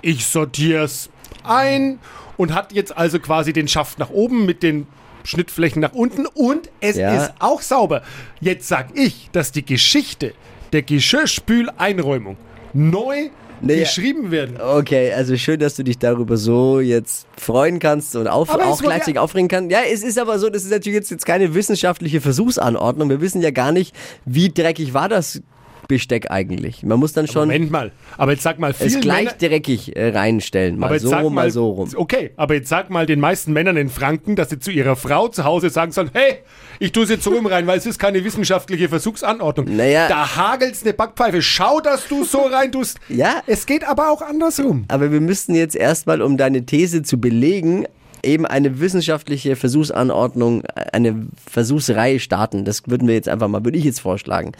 ich 0.00 0.24
sortiere 0.24 0.84
es 0.84 1.10
ein 1.44 1.98
und 2.38 2.54
hat 2.54 2.72
jetzt 2.72 2.96
also 2.96 3.18
quasi 3.20 3.52
den 3.52 3.68
Schaft 3.68 3.98
nach 3.98 4.08
oben 4.08 4.46
mit 4.46 4.62
den 4.62 4.86
Schnittflächen 5.24 5.82
nach 5.82 5.92
unten 5.92 6.24
und 6.24 6.70
es 6.80 6.96
Ja. 6.96 7.14
ist 7.14 7.34
auch 7.38 7.60
sauber. 7.60 8.00
Jetzt 8.40 8.66
sag 8.66 8.96
ich, 8.96 9.28
dass 9.32 9.52
die 9.52 9.66
Geschichte 9.66 10.32
der 10.72 10.80
Geschirrspüleinräumung 10.80 12.38
neu 12.72 13.28
Nee, 13.62 13.80
geschrieben 13.80 14.30
werden. 14.30 14.56
Okay, 14.60 15.12
also 15.12 15.36
schön, 15.36 15.60
dass 15.60 15.76
du 15.76 15.82
dich 15.82 15.98
darüber 15.98 16.36
so 16.36 16.80
jetzt 16.80 17.26
freuen 17.36 17.78
kannst 17.78 18.16
und 18.16 18.26
auf, 18.26 18.48
auch 18.48 18.80
gleichzeitig 18.80 19.16
ja- 19.16 19.20
aufregen 19.20 19.48
kannst. 19.48 19.70
Ja, 19.70 19.80
es 19.90 20.02
ist 20.02 20.18
aber 20.18 20.38
so, 20.38 20.48
das 20.48 20.64
ist 20.64 20.70
natürlich 20.70 20.96
jetzt, 20.96 21.10
jetzt 21.10 21.26
keine 21.26 21.54
wissenschaftliche 21.54 22.20
Versuchsanordnung. 22.20 23.10
Wir 23.10 23.20
wissen 23.20 23.42
ja 23.42 23.50
gar 23.50 23.72
nicht, 23.72 23.94
wie 24.24 24.48
dreckig 24.48 24.94
war 24.94 25.08
das 25.08 25.42
Besteck 25.90 26.30
eigentlich. 26.30 26.82
Man 26.84 26.98
muss 26.98 27.12
dann 27.12 27.26
schon 27.26 27.48
Moment 27.48 27.70
mal, 27.70 27.92
aber 28.16 28.32
jetzt 28.32 28.42
sag 28.44 28.58
mal, 28.58 28.70
es 28.70 28.78
vielen 28.78 29.00
gleich 29.02 29.24
Männern- 29.26 29.38
dreckig 29.38 29.96
äh, 29.96 30.08
reinstellen. 30.16 30.78
Mal 30.78 30.86
aber 30.86 30.94
jetzt 30.94 31.02
so 31.02 31.10
sag 31.10 31.24
rum, 31.24 31.34
mal, 31.34 31.42
mal 31.42 31.50
so 31.50 31.68
rum. 31.70 31.90
Okay, 31.94 32.30
aber 32.36 32.54
jetzt 32.54 32.68
sag 32.68 32.88
mal 32.88 33.04
den 33.04 33.20
meisten 33.20 33.52
Männern 33.52 33.76
in 33.76 33.90
Franken, 33.90 34.36
dass 34.36 34.48
sie 34.50 34.58
zu 34.58 34.70
ihrer 34.70 34.96
Frau 34.96 35.28
zu 35.28 35.44
Hause 35.44 35.68
sagen 35.68 35.92
sollen, 35.92 36.10
hey, 36.12 36.36
ich 36.78 36.92
tue 36.92 37.02
es 37.02 37.10
jetzt 37.10 37.24
so 37.24 37.30
rum 37.30 37.46
rein, 37.46 37.66
weil 37.66 37.76
es 37.76 37.84
ist 37.86 37.98
keine 37.98 38.24
wissenschaftliche 38.24 38.88
Versuchsanordnung. 38.88 39.76
Naja. 39.76 40.08
Da 40.08 40.36
hagelt's 40.36 40.82
eine 40.82 40.94
Backpfeife. 40.94 41.42
Schau, 41.42 41.80
dass 41.80 42.08
du 42.08 42.24
so 42.24 42.38
rein 42.42 42.72
tust. 42.72 42.98
Ja. 43.08 43.42
Es 43.46 43.66
geht 43.66 43.86
aber 43.86 44.10
auch 44.10 44.22
andersrum. 44.22 44.84
Aber 44.88 45.12
wir 45.12 45.20
müssten 45.20 45.54
jetzt 45.54 45.74
erstmal, 45.76 46.22
um 46.22 46.36
deine 46.36 46.64
These 46.64 47.02
zu 47.02 47.20
belegen, 47.20 47.84
eben 48.22 48.44
eine 48.44 48.80
wissenschaftliche 48.80 49.56
Versuchsanordnung, 49.56 50.62
eine 50.92 51.26
Versuchsreihe 51.50 52.20
starten. 52.20 52.64
Das 52.64 52.82
würden 52.86 53.08
wir 53.08 53.14
jetzt 53.14 53.28
einfach 53.28 53.48
mal, 53.48 53.64
würde 53.64 53.78
ich 53.78 53.84
jetzt 53.84 54.00
vorschlagen. 54.00 54.52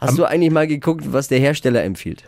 Hast 0.00 0.18
du 0.18 0.24
eigentlich 0.24 0.50
mal 0.52 0.66
geguckt, 0.66 1.12
was 1.12 1.28
der 1.28 1.38
Hersteller 1.38 1.82
empfiehlt? 1.84 2.24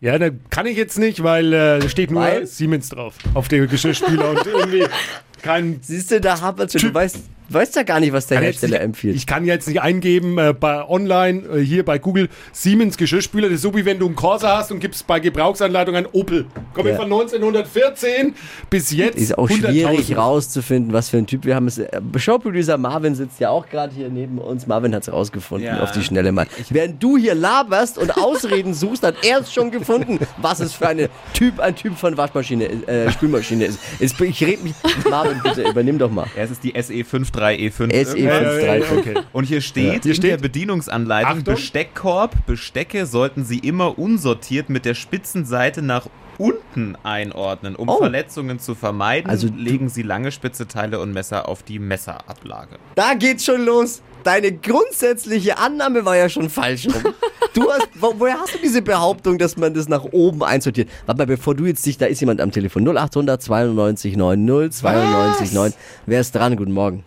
Ja, 0.00 0.18
da 0.18 0.30
kann 0.48 0.66
ich 0.66 0.76
jetzt 0.76 0.98
nicht, 0.98 1.22
weil 1.22 1.52
äh, 1.52 1.78
da 1.78 1.88
steht 1.88 2.10
nur 2.10 2.22
Weil? 2.22 2.46
Siemens 2.46 2.88
drauf 2.88 3.16
auf 3.34 3.48
dem 3.48 3.68
Geschirrspüler 3.68 4.30
und 4.30 4.46
irgendwie 4.46 4.84
kein 5.42 5.80
Siehst 5.82 6.10
du, 6.10 6.20
da 6.20 6.40
hapert 6.40 6.72
schon. 6.72 6.80
Du 6.80 6.94
weißt, 6.94 7.18
weißt 7.52 7.76
ja 7.76 7.82
gar 7.82 8.00
nicht, 8.00 8.12
was 8.12 8.26
der 8.26 8.36
kann 8.38 8.44
Hersteller 8.44 8.72
nicht, 8.78 8.84
empfiehlt. 8.84 9.16
Ich 9.16 9.26
kann 9.26 9.44
jetzt 9.44 9.68
nicht 9.68 9.80
eingeben 9.82 10.38
äh, 10.38 10.52
bei 10.58 10.86
online 10.88 11.42
äh, 11.56 11.60
hier 11.60 11.84
bei 11.84 11.98
Google 11.98 12.28
Siemens 12.52 12.96
Geschirrspüler. 12.96 13.48
Das 13.48 13.56
ist 13.56 13.62
so 13.62 13.74
wie 13.74 13.84
wenn 13.84 13.98
du 13.98 14.06
einen 14.06 14.16
Corsa 14.16 14.58
hast 14.58 14.72
und 14.72 14.80
gibst 14.80 15.06
bei 15.06 15.20
Gebrauchsanleitung 15.20 15.94
ein 15.96 16.06
Opel. 16.12 16.46
Komm 16.74 16.86
Ja. 16.86 16.96
von 16.96 17.04
1914 17.04 18.34
bis 18.70 18.90
jetzt. 18.90 19.16
ist 19.18 19.36
auch 19.38 19.48
100.000. 19.48 19.70
schwierig 19.70 20.16
rauszufinden, 20.16 20.92
was 20.92 21.08
für 21.10 21.18
ein 21.18 21.26
Typ 21.26 21.44
wir 21.44 21.54
haben. 21.54 21.66
Es- 21.66 21.78
äh, 21.78 22.00
Showproducer 22.16 22.78
Marvin 22.78 23.14
sitzt 23.14 23.40
ja 23.40 23.50
auch 23.50 23.68
gerade 23.68 23.94
hier 23.94 24.08
neben 24.08 24.38
uns. 24.38 24.66
Marvin 24.66 24.94
hat 24.94 25.02
es 25.02 25.12
rausgefunden, 25.12 25.66
Ja. 25.66 25.82
auf 25.82 25.92
die 25.92 26.02
Schnelle 26.02 26.32
mal. 26.32 26.46
Während 26.70 27.02
du 27.02 27.16
hier 27.16 27.34
laberst 27.34 27.98
und 27.98 28.16
Ausreden 28.16 28.74
suchst, 28.74 29.02
hat 29.02 29.16
er 29.24 29.40
es 29.40 29.52
schon 29.52 29.70
gefunden, 29.70 30.18
was 30.38 30.60
es 30.60 30.72
für 30.74 30.88
eine 30.88 31.08
Typ, 31.34 31.60
ein 31.60 31.74
Typ 31.76 31.96
von 31.96 32.16
Waschmaschine, 32.16 32.64
äh, 32.86 33.10
Spülmaschine 33.10 33.64
ist. 33.66 33.78
Jetzt, 33.98 34.20
ich 34.20 34.42
rede 34.44 34.62
mich. 34.62 34.74
Marvin, 35.08 35.40
bitte, 35.42 35.62
übernimm 35.68 35.98
doch 35.98 36.10
mal. 36.10 36.26
Ja, 36.36 36.42
es 36.44 36.50
ist 36.50 36.62
die 36.64 36.74
SE53E5. 36.74 37.30
SE 37.30 37.39
Ja, 37.39 37.39
ja, 37.40 37.66
ja, 37.66 37.70
535. 37.70 38.98
okay. 38.98 39.14
Und 39.32 39.44
hier 39.44 39.60
steht 39.60 40.02
Hier 40.04 40.12
in 40.12 40.14
steht- 40.16 40.30
der 40.32 40.36
Bedienungsanleitung, 40.38 41.38
Achtung. 41.40 41.54
Besteckkorb, 41.54 42.46
Bestecke 42.46 43.06
sollten 43.06 43.44
Sie 43.44 43.58
immer 43.58 43.98
unsortiert 43.98 44.68
mit 44.70 44.84
der 44.84 44.94
Spitzenseite 44.94 45.82
nach 45.82 46.06
unten 46.38 46.96
einordnen. 47.02 47.76
Um 47.76 47.88
Oh. 47.88 47.98
Verletzungen 47.98 48.58
zu 48.58 48.74
vermeiden, 48.74 49.28
Also 49.30 49.48
legen 49.56 49.88
Sie 49.90 50.02
lange 50.02 50.32
spitze 50.32 50.66
Teile 50.66 50.98
und 51.00 51.12
Messer 51.12 51.48
auf 51.48 51.62
die 51.62 51.78
Messerablage. 51.78 52.76
Da 52.94 53.14
geht's 53.14 53.44
schon 53.44 53.64
los. 53.64 54.00
Deine 54.24 54.52
grundsätzliche 54.52 55.56
Annahme 55.58 56.04
war 56.04 56.16
ja 56.16 56.28
schon 56.28 56.50
falsch 56.50 56.86
rum. 56.86 57.12
Du 57.52 57.68
hast, 57.68 57.88
wo, 57.98 58.14
woher 58.18 58.38
hast 58.38 58.54
du 58.54 58.58
diese 58.62 58.80
Behauptung, 58.80 59.36
dass 59.36 59.56
man 59.56 59.74
das 59.74 59.88
nach 59.88 60.04
oben 60.12 60.44
einsortiert? 60.44 60.88
Warte 61.06 61.18
mal, 61.18 61.26
bevor 61.26 61.56
du 61.56 61.66
jetzt 61.66 61.84
dich, 61.84 61.98
da 61.98 62.06
ist 62.06 62.20
jemand 62.20 62.40
am 62.40 62.52
Telefon. 62.52 62.86
0800 62.86 63.42
92 63.42 64.16
90 64.16 64.78
92 64.78 65.52
9. 65.52 65.72
Wer 66.06 66.20
ist 66.20 66.32
dran? 66.32 66.54
Guten 66.56 66.70
Morgen. 66.70 67.02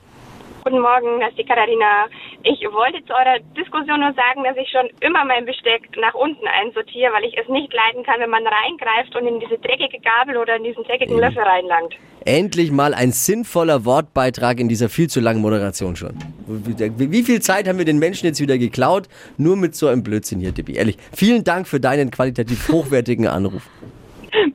Guten 0.63 0.79
Morgen, 0.79 1.19
das 1.19 1.31
ist 1.31 1.39
die 1.39 1.43
Katharina. 1.43 2.07
Ich 2.43 2.61
wollte 2.71 3.03
zu 3.03 3.11
eurer 3.11 3.37
Diskussion 3.57 3.99
nur 3.99 4.13
sagen, 4.13 4.45
dass 4.45 4.55
ich 4.55 4.69
schon 4.69 4.87
immer 5.01 5.25
mein 5.25 5.45
Besteck 5.45 5.89
nach 5.99 6.13
unten 6.13 6.47
einsortiere, 6.47 7.11
weil 7.11 7.25
ich 7.25 7.37
es 7.37 7.49
nicht 7.49 7.73
leiden 7.73 8.05
kann, 8.05 8.21
wenn 8.21 8.29
man 8.29 8.47
reingreift 8.47 9.13
und 9.13 9.27
in 9.27 9.41
diese 9.41 9.57
dreckige 9.57 9.99
Gabel 9.99 10.37
oder 10.37 10.55
in 10.55 10.63
diesen 10.63 10.85
dreckigen 10.85 11.19
Löffel 11.19 11.43
reinlangt. 11.43 11.95
Endlich 12.23 12.71
mal 12.71 12.93
ein 12.93 13.11
sinnvoller 13.11 13.83
Wortbeitrag 13.83 14.61
in 14.61 14.69
dieser 14.69 14.87
viel 14.87 15.09
zu 15.09 15.19
langen 15.19 15.41
Moderation 15.41 15.97
schon. 15.97 16.17
Wie 16.47 17.11
wie 17.11 17.23
viel 17.23 17.41
Zeit 17.41 17.67
haben 17.67 17.77
wir 17.77 17.85
den 17.85 17.99
Menschen 17.99 18.27
jetzt 18.27 18.39
wieder 18.39 18.57
geklaut? 18.57 19.09
Nur 19.37 19.57
mit 19.57 19.75
so 19.75 19.87
einem 19.87 20.01
Blödsinn 20.01 20.39
hier, 20.39 20.53
Dippi. 20.53 20.75
Ehrlich. 20.75 20.97
Vielen 21.13 21.43
Dank 21.43 21.67
für 21.67 21.81
deinen 21.81 22.09
qualitativ 22.09 22.69
hochwertigen 22.69 23.27
Anruf. 23.27 23.63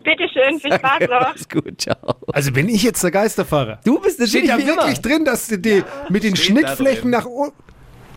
Bitteschön, 0.08 0.58
viel 0.60 0.72
Spaß 0.72 1.00
noch. 1.08 1.20
Mach's 1.20 1.48
gut, 1.48 1.80
ciao. 1.80 1.96
Also 2.32 2.52
bin 2.52 2.68
ich 2.68 2.82
jetzt 2.82 3.02
der 3.04 3.10
Geisterfahrer? 3.10 3.78
Du 3.84 4.00
bist 4.00 4.16
Steht 4.16 4.46
natürlich 4.46 4.50
da 4.50 4.58
wie 4.58 4.62
immer. 4.62 4.76
wirklich 4.82 5.00
drin, 5.00 5.24
dass 5.24 5.46
die, 5.48 5.60
die 5.60 5.82
mit 6.08 6.22
den 6.24 6.34
steht 6.36 6.56
da 6.56 6.60
Schnittflächen 6.68 7.02
drin. 7.02 7.10
nach 7.10 7.26
unten. 7.26 7.56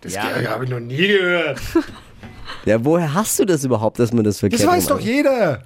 Das 0.00 0.14
Ja. 0.14 0.22
ja. 0.40 0.50
habe 0.50 0.64
ich 0.64 0.70
noch 0.70 0.80
nie 0.80 1.08
gehört. 1.08 1.60
Ja, 2.64 2.84
woher 2.84 3.12
hast 3.12 3.38
du 3.40 3.44
das 3.44 3.64
überhaupt, 3.64 3.98
dass 3.98 4.12
man 4.12 4.22
das 4.24 4.38
verkehrt 4.38 4.60
Das 4.62 4.68
weiß 4.68 4.88
rum 4.90 4.98
doch 4.98 5.04
jeder. 5.04 5.62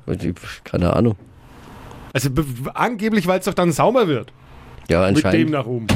Keine 0.64 0.95
Ahnung. 0.95 1.14
Also 2.14 2.30
be- 2.30 2.45
angeblich, 2.73 3.26
weil 3.26 3.38
es 3.40 3.45
doch 3.45 3.52
dann 3.54 3.71
sauber 3.73 4.09
wird. 4.09 4.33
Ja, 4.88 5.00
Mit 5.00 5.09
dem 5.18 5.26
anscheinend 5.26 5.50
nach 5.50 5.66
oben. 5.66 5.87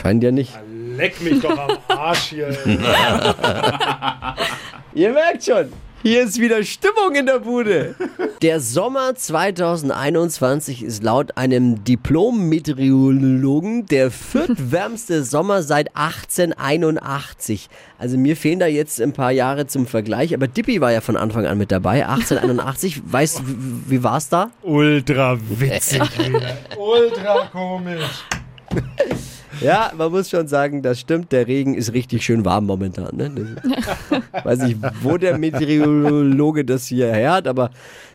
scheint 0.00 0.24
ja 0.24 0.32
nicht. 0.32 0.58
Leck 0.96 1.20
mich 1.20 1.40
doch 1.40 1.56
am 1.56 1.70
Arsch 1.88 2.30
hier. 2.30 2.48
Ihr 4.94 5.12
merkt 5.12 5.44
schon, 5.44 5.70
hier 6.02 6.22
ist 6.22 6.40
wieder 6.40 6.64
Stimmung 6.64 7.14
in 7.14 7.26
der 7.26 7.40
Bude. 7.40 7.94
Der 8.42 8.60
Sommer 8.60 9.14
2021 9.14 10.82
ist 10.82 11.02
laut 11.02 11.36
einem 11.36 11.84
Diplom-Meteorologen 11.84 13.84
der 13.86 14.10
viertwärmste 14.10 15.24
Sommer 15.24 15.62
seit 15.62 15.94
1881. 15.94 17.68
Also 17.98 18.16
mir 18.16 18.34
fehlen 18.36 18.60
da 18.60 18.66
jetzt 18.66 18.98
ein 19.00 19.12
paar 19.12 19.32
Jahre 19.32 19.66
zum 19.66 19.86
Vergleich, 19.86 20.32
aber 20.34 20.48
Dippy 20.48 20.80
war 20.80 20.92
ja 20.92 21.02
von 21.02 21.18
Anfang 21.18 21.44
an 21.46 21.58
mit 21.58 21.70
dabei, 21.70 22.06
1881. 22.06 23.02
Weißt 23.04 23.40
du, 23.40 23.42
wie, 23.46 23.90
wie 23.90 24.02
war's 24.02 24.30
da? 24.30 24.50
Ultra 24.62 25.38
witzig 25.48 26.00
wieder. 26.18 26.56
Ultra 26.78 27.46
komisch. 27.52 28.24
Ja, 29.60 29.92
man 29.96 30.10
muss 30.10 30.30
schon 30.30 30.48
sagen, 30.48 30.82
das 30.82 31.00
stimmt. 31.00 31.32
Der 31.32 31.46
Regen 31.46 31.74
ist 31.74 31.92
richtig 31.92 32.24
schön 32.24 32.44
warm 32.44 32.66
momentan. 32.66 33.16
Ne? 33.16 33.30
Das, 33.30 34.44
weiß 34.44 34.58
nicht, 34.60 34.78
wo 35.02 35.16
der 35.16 35.38
Meteorologe 35.38 36.64
das 36.64 36.86
hier 36.86 37.12
her 37.12 37.32
hat, 37.32 37.48
aber 37.48 37.70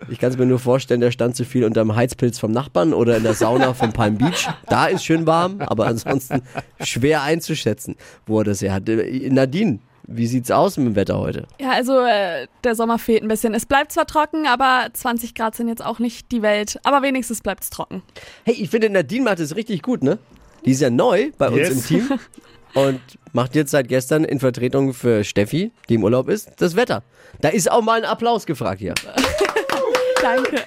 ich 0.10 0.20
kann 0.20 0.32
es 0.32 0.38
mir 0.38 0.46
nur 0.46 0.60
vorstellen, 0.60 1.02
der 1.02 1.12
stand 1.12 1.36
zu 1.36 1.46
viel 1.46 1.64
unter 1.64 1.82
dem 1.82 1.96
Heizpilz 1.96 2.40
vom 2.40 2.52
Nachbarn 2.52 2.94
oder 2.94 3.18
in 3.18 3.24
der 3.24 3.34
Sauna 3.34 3.74
vom 3.74 3.94
Palm 3.94 4.18
Beach. 4.18 4.48
Da 4.68 4.88
ist 4.88 5.06
schön 5.06 5.28
warm, 5.28 5.62
aber 5.62 5.88
ansonsten 5.88 6.42
schwer 6.82 7.24
einzuschätzen, 7.24 7.96
wo 8.26 8.40
er 8.40 8.46
das 8.46 8.62
her 8.62 8.74
hat. 8.74 8.90
Äh, 8.90 9.30
Nadine, 9.30 9.80
wie 10.08 10.28
sieht's 10.28 10.52
aus 10.52 10.78
mit 10.78 10.88
dem 10.88 10.96
Wetter 10.96 11.20
heute? 11.20 11.48
Ja, 11.60 11.72
also 11.72 12.00
äh, 12.00 12.48
der 12.64 12.76
Sommer 12.76 13.00
fehlt 13.00 13.24
ein 13.24 13.28
bisschen. 13.28 13.54
Es 13.54 13.66
bleibt 13.66 13.92
zwar 13.92 14.06
trocken, 14.06 14.46
aber 14.46 14.88
20 14.94 15.34
Grad 15.34 15.56
sind 15.56 15.68
jetzt 15.68 15.84
auch 15.84 16.00
nicht 16.00 16.32
die 16.32 16.42
Welt. 16.42 16.80
Aber 16.84 17.02
wenigstens 17.02 17.42
bleibt 17.42 17.64
es 17.64 17.70
trocken. 17.70 18.04
Hey, 18.44 18.56
ich 18.56 18.70
finde, 18.70 18.90
Nadine 18.90 19.24
macht 19.24 19.40
es 19.40 19.56
richtig 19.56 19.82
gut, 19.82 20.04
ne? 20.04 20.20
Die 20.66 20.72
ist 20.72 20.82
ja 20.82 20.90
neu 20.90 21.32
bei 21.38 21.48
uns 21.50 21.58
Yes. 21.58 21.72
im 21.72 21.84
Team 21.86 22.20
und 22.74 23.00
macht 23.34 23.56
jetzt 23.56 23.72
seit 23.72 23.88
gestern 23.88 24.24
in 24.24 24.40
Vertretung 24.40 24.94
für 24.94 25.24
Steffi, 25.24 25.72
die 25.90 25.96
im 25.96 26.04
Urlaub 26.04 26.28
ist, 26.30 26.50
das 26.58 26.76
Wetter. 26.76 27.04
Da 27.42 27.50
ist 27.50 27.70
auch 27.72 27.82
mal 27.82 27.98
ein 28.00 28.06
Applaus 28.06 28.46
gefragt 28.46 28.80
hier. 28.80 28.94
Danke. 30.22 30.64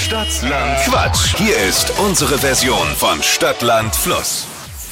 Stadtland 0.00 0.78
Quatsch. 0.86 1.36
Hier 1.36 1.56
ist 1.68 1.92
unsere 1.98 2.38
Version 2.38 2.86
von 2.96 3.22
Stadtland 3.22 3.94
Fluss. 3.94 4.46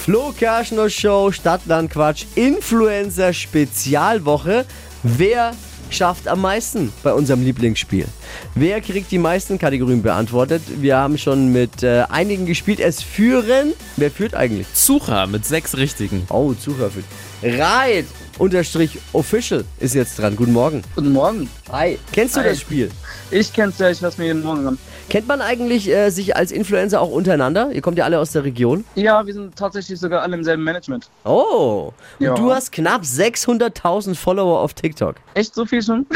Flo 0.05 0.33
Kerschner 0.39 0.91
Show, 0.91 1.33
Stadtland 1.33 1.91
Quatsch, 1.91 2.25
Influencer 2.35 3.33
Spezialwoche. 3.33 4.67
Wer 5.03 5.53
schafft 5.91 6.29
am 6.29 6.41
meisten 6.41 6.93
bei 7.03 7.13
unserem 7.13 7.43
Lieblingsspiel? 7.43 8.07
Wer 8.55 8.81
kriegt 8.81 9.11
die 9.11 9.19
meisten 9.19 9.59
Kategorien 9.59 10.03
beantwortet? 10.03 10.63
Wir 10.81 10.97
haben 10.97 11.19
schon 11.19 11.53
mit 11.53 11.83
äh, 11.83 12.05
einigen 12.09 12.47
gespielt. 12.47 12.81
Es 12.81 13.03
führen. 13.03 13.73
Wer 13.97 14.11
führt 14.11 14.35
eigentlich? 14.35 14.67
Sucher 14.73 15.27
mit 15.27 15.45
sechs 15.45 15.77
richtigen. 15.77 16.27
Oh, 16.31 16.53
Zuhörer 16.55 16.91
führt. 16.91 17.07
Reit 17.43 18.07
unterstrich 18.39 18.99
official 19.13 19.65
ist 19.79 19.95
jetzt 19.95 20.19
dran. 20.19 20.37
Guten 20.37 20.53
Morgen. 20.53 20.83
Guten 20.95 21.13
Morgen. 21.13 21.49
Hi. 21.71 21.99
Kennst 22.13 22.37
du 22.37 22.41
Hi. 22.41 22.49
das 22.49 22.61
Spiel? 22.61 22.91
Ich 23.31 23.53
kenn's 23.53 23.79
ja, 23.79 23.91
ich 23.91 24.01
lasse 24.01 24.21
mir 24.21 24.29
jeden 24.29 24.43
Morgen 24.43 24.67
an. 24.67 24.79
Kennt 25.09 25.29
man 25.29 25.41
eigentlich 25.41 25.89
äh, 25.89 26.11
sich 26.11 26.35
als 26.35 26.51
Influencer 26.51 27.01
auch 27.01 27.11
untereinander? 27.11 27.71
Ihr 27.73 27.81
kommt 27.81 27.97
ja 27.97 28.05
alle 28.05 28.19
aus 28.19 28.33
der 28.33 28.43
Region. 28.43 28.85
Ja, 28.97 29.25
wir 29.25 29.33
sind 29.33 29.55
tatsächlich 29.57 30.01
sogar 30.01 30.23
alle 30.23 30.37
im 30.37 30.43
selben 30.43 30.65
Management. 30.65 31.09
Oh. 31.25 31.93
Und 32.19 32.25
Ja. 32.27 32.35
du 32.35 32.51
hast 32.53 32.73
knapp 32.73 33.03
600.000 33.03 34.17
Follower 34.17 34.59
auf 34.61 34.75
TikTok. 34.75 35.15
Echt 35.35 35.55
so 35.55 35.65
viel 35.65 35.81
schon? 35.81 36.07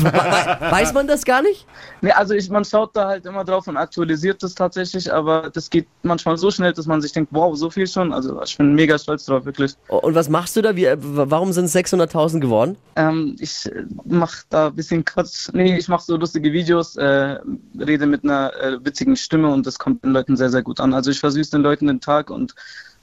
Weiß 0.00 0.94
man 0.94 1.06
das 1.06 1.24
gar 1.24 1.42
nicht? 1.42 1.66
nee, 2.00 2.12
also 2.12 2.34
ich, 2.34 2.48
man 2.50 2.64
schaut 2.64 2.96
da 2.96 3.08
halt 3.08 3.26
immer 3.26 3.44
drauf 3.44 3.66
und 3.66 3.76
aktualisiert 3.76 4.42
das 4.42 4.54
tatsächlich, 4.54 5.12
aber 5.12 5.50
das 5.50 5.68
geht 5.70 5.86
manchmal 6.02 6.36
so 6.36 6.50
schnell, 6.50 6.72
dass 6.72 6.86
man 6.86 7.00
sich 7.02 7.12
denkt, 7.12 7.30
wow, 7.32 7.54
so 7.56 7.70
viel 7.70 7.86
schon. 7.86 8.12
Also 8.12 8.40
ich 8.42 8.56
bin 8.56 8.74
mega 8.74 8.98
stolz 8.98 9.24
drauf, 9.26 9.44
wirklich. 9.44 9.74
Und 9.88 10.14
was 10.14 10.28
machst 10.28 10.56
du 10.56 10.62
da? 10.62 10.74
Wie, 10.76 10.86
äh, 10.86 10.96
warum 10.98 11.52
sind 11.52 11.66
es 11.66 11.74
600.000 11.74 12.40
geworden? 12.40 12.76
Ähm, 12.96 13.36
ich 13.38 13.66
äh, 13.66 13.84
mach 14.04 14.34
da 14.50 14.68
ein 14.68 14.74
bisschen 14.74 15.04
Quatsch. 15.04 15.48
Nee, 15.52 15.76
ich 15.76 15.88
mache 15.88 16.04
so 16.04 16.16
lustige 16.16 16.52
Videos, 16.52 16.96
äh, 16.96 17.38
rede 17.78 18.06
mit 18.06 18.13
einer 18.22 18.52
äh, 18.60 18.84
witzigen 18.84 19.16
Stimme 19.16 19.48
und 19.48 19.66
das 19.66 19.78
kommt 19.78 20.04
den 20.04 20.12
Leuten 20.12 20.36
sehr, 20.36 20.50
sehr 20.50 20.62
gut 20.62 20.78
an. 20.78 20.94
Also 20.94 21.10
ich 21.10 21.18
versüße 21.18 21.50
den 21.50 21.62
Leuten 21.62 21.86
den 21.88 22.00
Tag 22.00 22.30
und 22.30 22.54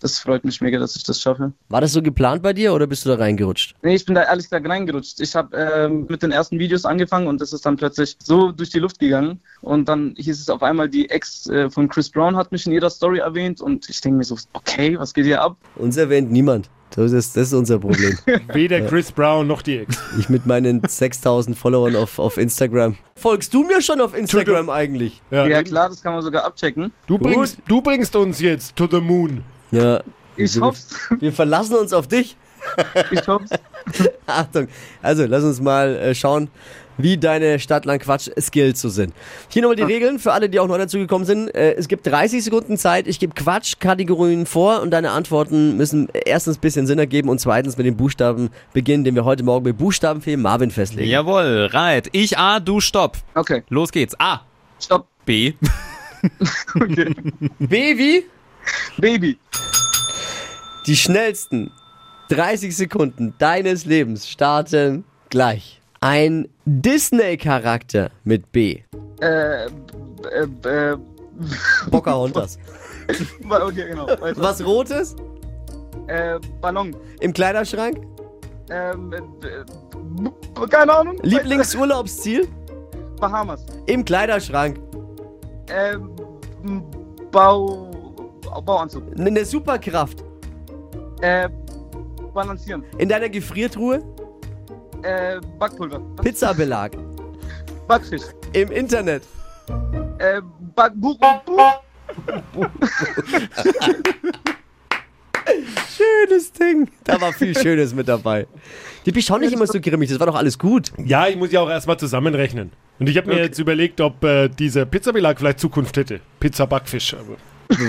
das 0.01 0.18
freut 0.18 0.44
mich 0.44 0.62
mega, 0.62 0.80
dass 0.80 0.96
ich 0.96 1.03
das 1.03 1.22
schaffe. 1.22 1.53
War 1.70 1.82
das 1.82 1.94
so 1.94 2.01
geplant 2.01 2.41
bei 2.41 2.53
dir 2.53 2.74
oder 2.74 2.88
bist 2.88 3.06
du 3.06 3.10
da 3.10 3.15
reingerutscht? 3.15 3.75
Nee, 3.84 3.96
ich 3.96 4.06
bin 4.06 4.15
da 4.15 4.24
ehrlich 4.24 4.46
gesagt 4.46 4.68
reingerutscht. 4.68 5.20
Ich 5.20 5.36
habe 5.36 5.56
ähm, 5.56 6.08
mit 6.10 6.24
den 6.24 6.32
ersten 6.32 6.58
Videos 6.58 6.86
angefangen 6.86 7.27
und 7.27 7.39
das 7.39 7.53
ist 7.53 7.65
dann 7.65 7.77
plötzlich 7.77 8.18
so 8.24 8.51
durch 8.51 8.72
die 8.72 8.80
Luft 8.80 8.98
gegangen. 8.98 9.39
Und 9.62 9.88
dann 9.88 10.15
hieß 10.18 10.39
es 10.39 10.50
auf 10.50 10.63
einmal, 10.63 10.89
die 10.89 11.10
Ex 11.10 11.48
äh, 11.48 11.70
von 11.70 11.88
Chris 11.88 12.10
Brown 12.10 12.36
hat 12.36 12.51
mich 12.51 12.65
in 12.65 12.72
ihrer 12.72 12.89
Story 12.89 13.20
erwähnt 13.20 13.62
und 13.62 13.89
ich 13.89 14.01
denke 14.01 14.18
mir 14.18 14.24
so, 14.24 14.38
okay, 14.53 14.98
was 14.98 15.13
geht 15.13 15.25
hier 15.25 15.41
ab? 15.41 15.56
Uns 15.75 15.98
erwähnt 15.98 16.32
niemand. 16.32 16.70
Das 16.95 17.12
ist, 17.12 17.38
das 17.38 17.48
ist 17.48 17.53
unser 17.53 17.79
Problem. 17.79 18.17
Weder 18.53 18.81
Chris 18.81 19.12
Brown 19.12 19.48
noch 19.48 19.62
die 19.62 19.79
Ex. 19.79 19.98
Ich 20.19 20.29
mit 20.29 20.45
meinen 20.45 20.81
6000 20.86 21.57
Followern 21.57 21.95
auf, 21.95 22.19
auf 22.19 22.38
Instagram. 22.38 22.98
Folgst 23.15 23.53
du 23.53 23.63
mir 23.63 23.81
schon 23.81 24.01
auf 24.01 24.15
Instagram 24.15 24.69
eigentlich? 24.69 25.21
Ja, 25.31 25.63
klar, 25.63 25.89
das 25.89 26.03
kann 26.03 26.13
man 26.13 26.21
sogar 26.21 26.43
abchecken. 26.43 26.91
Du 27.07 27.17
bringst, 27.17 27.60
du 27.67 27.81
bringst 27.81 28.15
uns 28.15 28.41
jetzt 28.41 28.75
to 28.75 28.88
the 28.91 29.00
moon. 29.00 29.43
Ja. 29.71 30.01
Ich 30.36 30.60
hoff's. 30.60 30.89
Wir 31.19 31.31
verlassen 31.31 31.75
uns 31.75 31.93
auf 31.93 32.07
dich. 32.07 32.36
Ich 33.12 33.27
hoff's. 33.27 33.51
Achtung. 34.25 34.67
Also, 35.01 35.25
lass 35.25 35.43
uns 35.43 35.62
mal 35.62 35.95
äh, 35.95 36.15
schauen, 36.15 36.50
wie 36.98 37.17
deine 37.17 37.60
Stadtland-Quatsch-Skills 37.60 38.81
so 38.81 38.89
sind. 38.89 39.13
Hier 39.50 39.62
nochmal 39.62 39.75
die 39.75 39.83
Regeln 39.83 40.19
für 40.19 40.33
alle, 40.33 40.50
die 40.50 40.60
auch 40.60 40.67
neu 40.67 40.77
dazugekommen 40.77 41.25
sind. 41.25 41.50
Äh, 41.55 41.74
es 41.74 41.88
gibt 41.88 42.05
30 42.07 42.43
Sekunden 42.43 42.77
Zeit. 42.77 43.07
Ich 43.07 43.19
gebe 43.19 43.33
Quatsch-Kategorien 43.33 44.45
vor 44.45 44.81
und 44.81 44.91
deine 44.91 45.12
Antworten 45.12 45.77
müssen 45.77 46.10
erstens 46.25 46.57
ein 46.57 46.62
bisschen 46.62 46.88
Sinn 46.88 47.00
ergeben 47.00 47.29
und 47.29 47.39
zweitens 47.39 47.77
mit 47.77 47.86
den 47.86 47.98
Buchstaben 47.98 48.50
beginnen, 48.74 49.03
den 49.03 49.15
wir 49.15 49.25
heute 49.25 49.43
Morgen 49.43 49.65
mit 49.65 49.77
Buchstabenfee 49.77 50.38
Marvin 50.38 50.71
festlegen. 50.71 51.10
Jawohl, 51.10 51.69
right. 51.71 52.07
Ich 52.12 52.38
A, 52.38 52.60
du 52.60 52.79
Stopp. 52.79 53.17
Okay, 53.36 53.63
Los 53.69 53.91
geht's. 53.91 54.15
A, 54.19 54.41
stopp. 54.79 55.07
B, 55.25 55.53
Okay. 56.75 57.13
B 57.60 57.98
wie? 57.98 58.25
Baby. 58.98 59.38
Die 60.88 60.95
schnellsten 60.95 61.71
30 62.29 62.75
Sekunden 62.75 63.33
deines 63.38 63.86
Lebens 63.86 64.29
starten 64.29 65.03
gleich. 65.29 65.80
Ein 66.03 66.48
Disney-Charakter 66.65 68.10
mit 68.24 68.51
B. 68.51 68.79
Äh, 69.22 69.65
äh, 69.65 69.67
äh, 70.68 70.98
Pocahontas. 71.92 72.57
okay, 73.48 73.87
genau. 73.90 74.07
Weiter. 74.07 74.42
Was 74.42 74.66
Rotes 74.66 75.16
Äh, 76.07 76.40
Ballon. 76.59 76.96
im 77.20 77.31
Kleiderschrank? 77.33 78.01
Ähm, 78.72 79.14
äh, 79.14 80.66
keine 80.70 80.92
Ahnung. 80.94 81.20
Lieblingsurlaubsziel 81.22 82.48
Bahamas. 83.20 83.64
im 83.85 84.03
Kleiderschrank. 84.03 84.79
Ähm, 85.70 86.09
Bau. 87.31 87.92
Bauanzug. 88.66 89.03
Eine 89.20 89.46
Superkraft 89.46 90.24
Äh, 91.22 91.48
balancieren. 92.33 92.83
in 92.98 93.07
deiner 93.07 93.29
Gefriertruhe. 93.29 94.01
Äh, 95.03 95.40
Backpulver. 95.59 96.00
Pizzabelag 96.22 96.92
Backfisch. 97.87 98.22
im 98.53 98.72
Internet. 98.72 99.24
Äh, 100.20 100.42
Back 100.75 100.94
Buch, 100.96 101.18
Buch. 101.46 101.81
Schönes 105.98 106.51
Ding. 106.53 106.90
Da 107.03 107.20
war 107.20 107.33
viel 107.33 107.57
Schönes 107.57 107.94
mit 107.94 108.07
dabei. 108.07 108.48
Die 109.05 109.11
bist 109.11 109.27
schon 109.27 109.42
nicht 109.42 109.53
immer 109.53 109.66
so 109.68 109.79
grimmig. 109.81 110.09
Das 110.09 110.20
war 110.20 110.27
doch 110.27 110.35
alles 110.35 110.57
gut. 110.59 110.92
Ja, 111.03 111.27
ich 111.27 111.35
muss 111.35 111.51
ja 111.51 111.59
auch 111.61 111.70
erstmal 111.70 111.98
zusammenrechnen. 111.98 112.72
Und 113.00 113.09
ich 113.09 113.18
habe 113.18 113.27
mir 113.27 113.33
Okay. 113.33 113.44
jetzt 113.46 113.59
überlegt, 113.59 114.00
ob 114.01 114.24
äh, 114.24 114.48
dieser 114.50 114.85
Pizzabelag 114.85 115.40
vielleicht 115.40 115.59
Zukunft 115.59 115.98
hätte. 115.98 116.22
Pizza 116.40 116.68
Backfisch. 116.68 117.16
Aber 117.16 117.37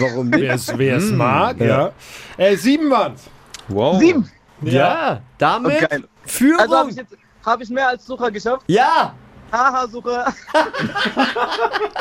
Warum 0.00 0.30
nicht? 0.30 0.40
wer 0.40 0.54
es 0.54 0.78
wer 0.78 0.96
es 0.96 1.10
mag, 1.10 1.60
ja. 1.60 1.92
Äh, 2.38 2.56
sieben 2.56 2.90
waren's. 2.90 3.24
wow. 3.68 3.98
Sieben. 4.00 4.30
Ja, 4.62 5.20
damit 5.38 5.82
Oh, 5.82 5.86
geil. 5.88 6.04
Führung. 6.24 6.60
Also 6.60 6.76
habe 6.76 6.90
ich 6.90 6.96
jetzt 6.96 7.16
hab 7.44 7.60
ich 7.60 7.68
mehr 7.70 7.88
als 7.88 8.06
Sucher 8.06 8.30
geschafft. 8.30 8.62
ja, 8.68 9.14
Haha, 9.50 9.86
Sucher. 9.86 10.32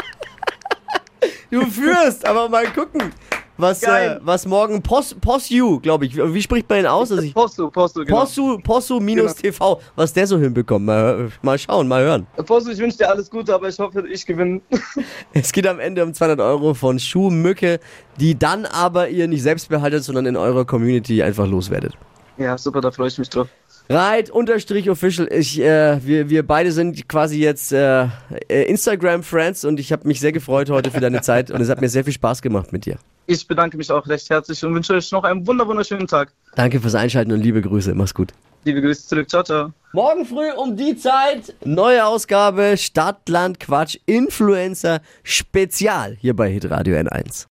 du 1.52 1.66
führst. 1.66 2.26
Aber 2.26 2.48
mal 2.48 2.66
gucken, 2.68 3.12
was, 3.58 3.84
äh, 3.84 4.18
was 4.22 4.46
morgen 4.46 4.82
Pos, 4.82 5.14
Posu, 5.20 5.80
glaube 5.82 6.06
ich. 6.06 6.16
Wie 6.16 6.42
spricht 6.42 6.68
man 6.70 6.80
den 6.80 6.88
aus? 6.88 7.12
Also 7.12 7.24
ich, 7.24 7.34
Postu, 7.34 7.70
Postu, 7.70 8.06
genau. 8.06 8.22
Possu, 8.22 8.58
Possu 8.60 9.00
minus 9.00 9.36
TV, 9.36 9.80
was 9.96 10.14
der 10.14 10.26
so 10.28 10.38
hinbekommt. 10.40 10.86
Mal, 10.86 11.30
mal 11.42 11.60
schauen, 11.60 11.88
mal 11.88 12.02
hören. 12.04 12.28
Postu, 12.46 12.72
ich 12.72 12.80
wünsche 12.80 12.98
dir 12.98 13.10
alles 13.10 13.30
Gute, 13.30 13.54
aber 13.54 13.68
ich 13.68 13.78
hoffe, 13.78 14.08
ich 14.08 14.26
gewinne. 14.26 14.62
Es 15.34 15.52
geht 15.52 15.68
am 15.68 15.80
Ende 15.80 16.04
um 16.04 16.14
200 16.14 16.40
Euro 16.40 16.74
von 16.74 16.98
Schuhmücke, 17.00 17.80
die 18.20 18.38
dann 18.38 18.66
aber 18.66 19.10
ihr 19.10 19.28
nicht 19.28 19.44
selbst 19.44 19.70
behaltet, 19.70 20.04
sondern 20.04 20.26
in 20.26 20.38
eurer 20.38 20.66
Community 20.66 21.22
einfach 21.22 21.48
loswerdet. 21.48 21.98
Ja, 22.38 22.58
super, 22.58 22.82
da 22.82 22.92
freue 22.92 23.08
ich 23.08 23.18
mich 23.18 23.30
drauf. 23.30 23.48
Reit 23.90 24.30
unterstrich 24.30 24.90
official. 24.90 25.28
Ich, 25.32 25.60
äh, 25.60 26.00
wir, 26.06 26.30
wir 26.30 26.48
beide 26.48 26.72
sind 26.72 27.10
quasi 27.10 27.40
jetzt 27.40 27.74
äh, 27.74 28.08
äh, 28.48 28.64
Instagram-Friends 28.70 29.66
und 29.66 29.80
ich 29.80 29.92
habe 29.92 30.08
mich 30.08 30.20
sehr 30.20 30.32
gefreut 30.32 30.70
heute 30.70 30.92
für 30.92 31.02
deine 31.02 31.22
Zeit 31.22 31.52
und 31.52 31.60
es 31.62 31.70
hat 31.70 31.82
mir 31.82 31.90
sehr 31.90 32.04
viel 32.04 32.14
Spaß 32.14 32.42
gemacht 32.42 32.72
mit 32.72 32.86
dir. 32.86 32.98
Ich 33.28 33.48
bedanke 33.48 33.78
mich 33.78 33.92
auch 33.92 34.08
recht 34.08 34.30
herzlich 34.30 34.64
und 34.64 34.74
wünsche 34.74 34.94
euch 34.94 35.12
noch 35.12 35.24
einen 35.24 35.46
wunder 35.46 35.68
wunderschönen 35.68 36.08
Tag. 36.08 36.32
Danke 36.56 36.80
fürs 36.80 36.96
Einschalten 36.96 37.32
und 37.32 37.42
liebe 37.42 37.62
Grüße. 37.62 37.94
Mach's 37.94 38.14
gut. 38.14 38.32
Liebe 38.64 38.82
Grüße 38.82 39.08
zurück. 39.08 39.30
Ciao, 39.30 39.44
ciao. 39.44 39.72
Morgen 39.92 40.26
früh 40.26 40.52
um 40.52 40.78
die 40.78 40.96
Zeit, 40.96 41.56
neue 41.66 42.06
Ausgabe 42.06 42.76
Stadt, 42.78 43.28
Land, 43.28 43.60
Quatsch, 43.60 43.98
Influencer 44.06 45.02
Spezial 45.24 46.16
hier 46.20 46.36
bei 46.36 46.50
Hitradio 46.50 46.96
N1. 46.96 47.51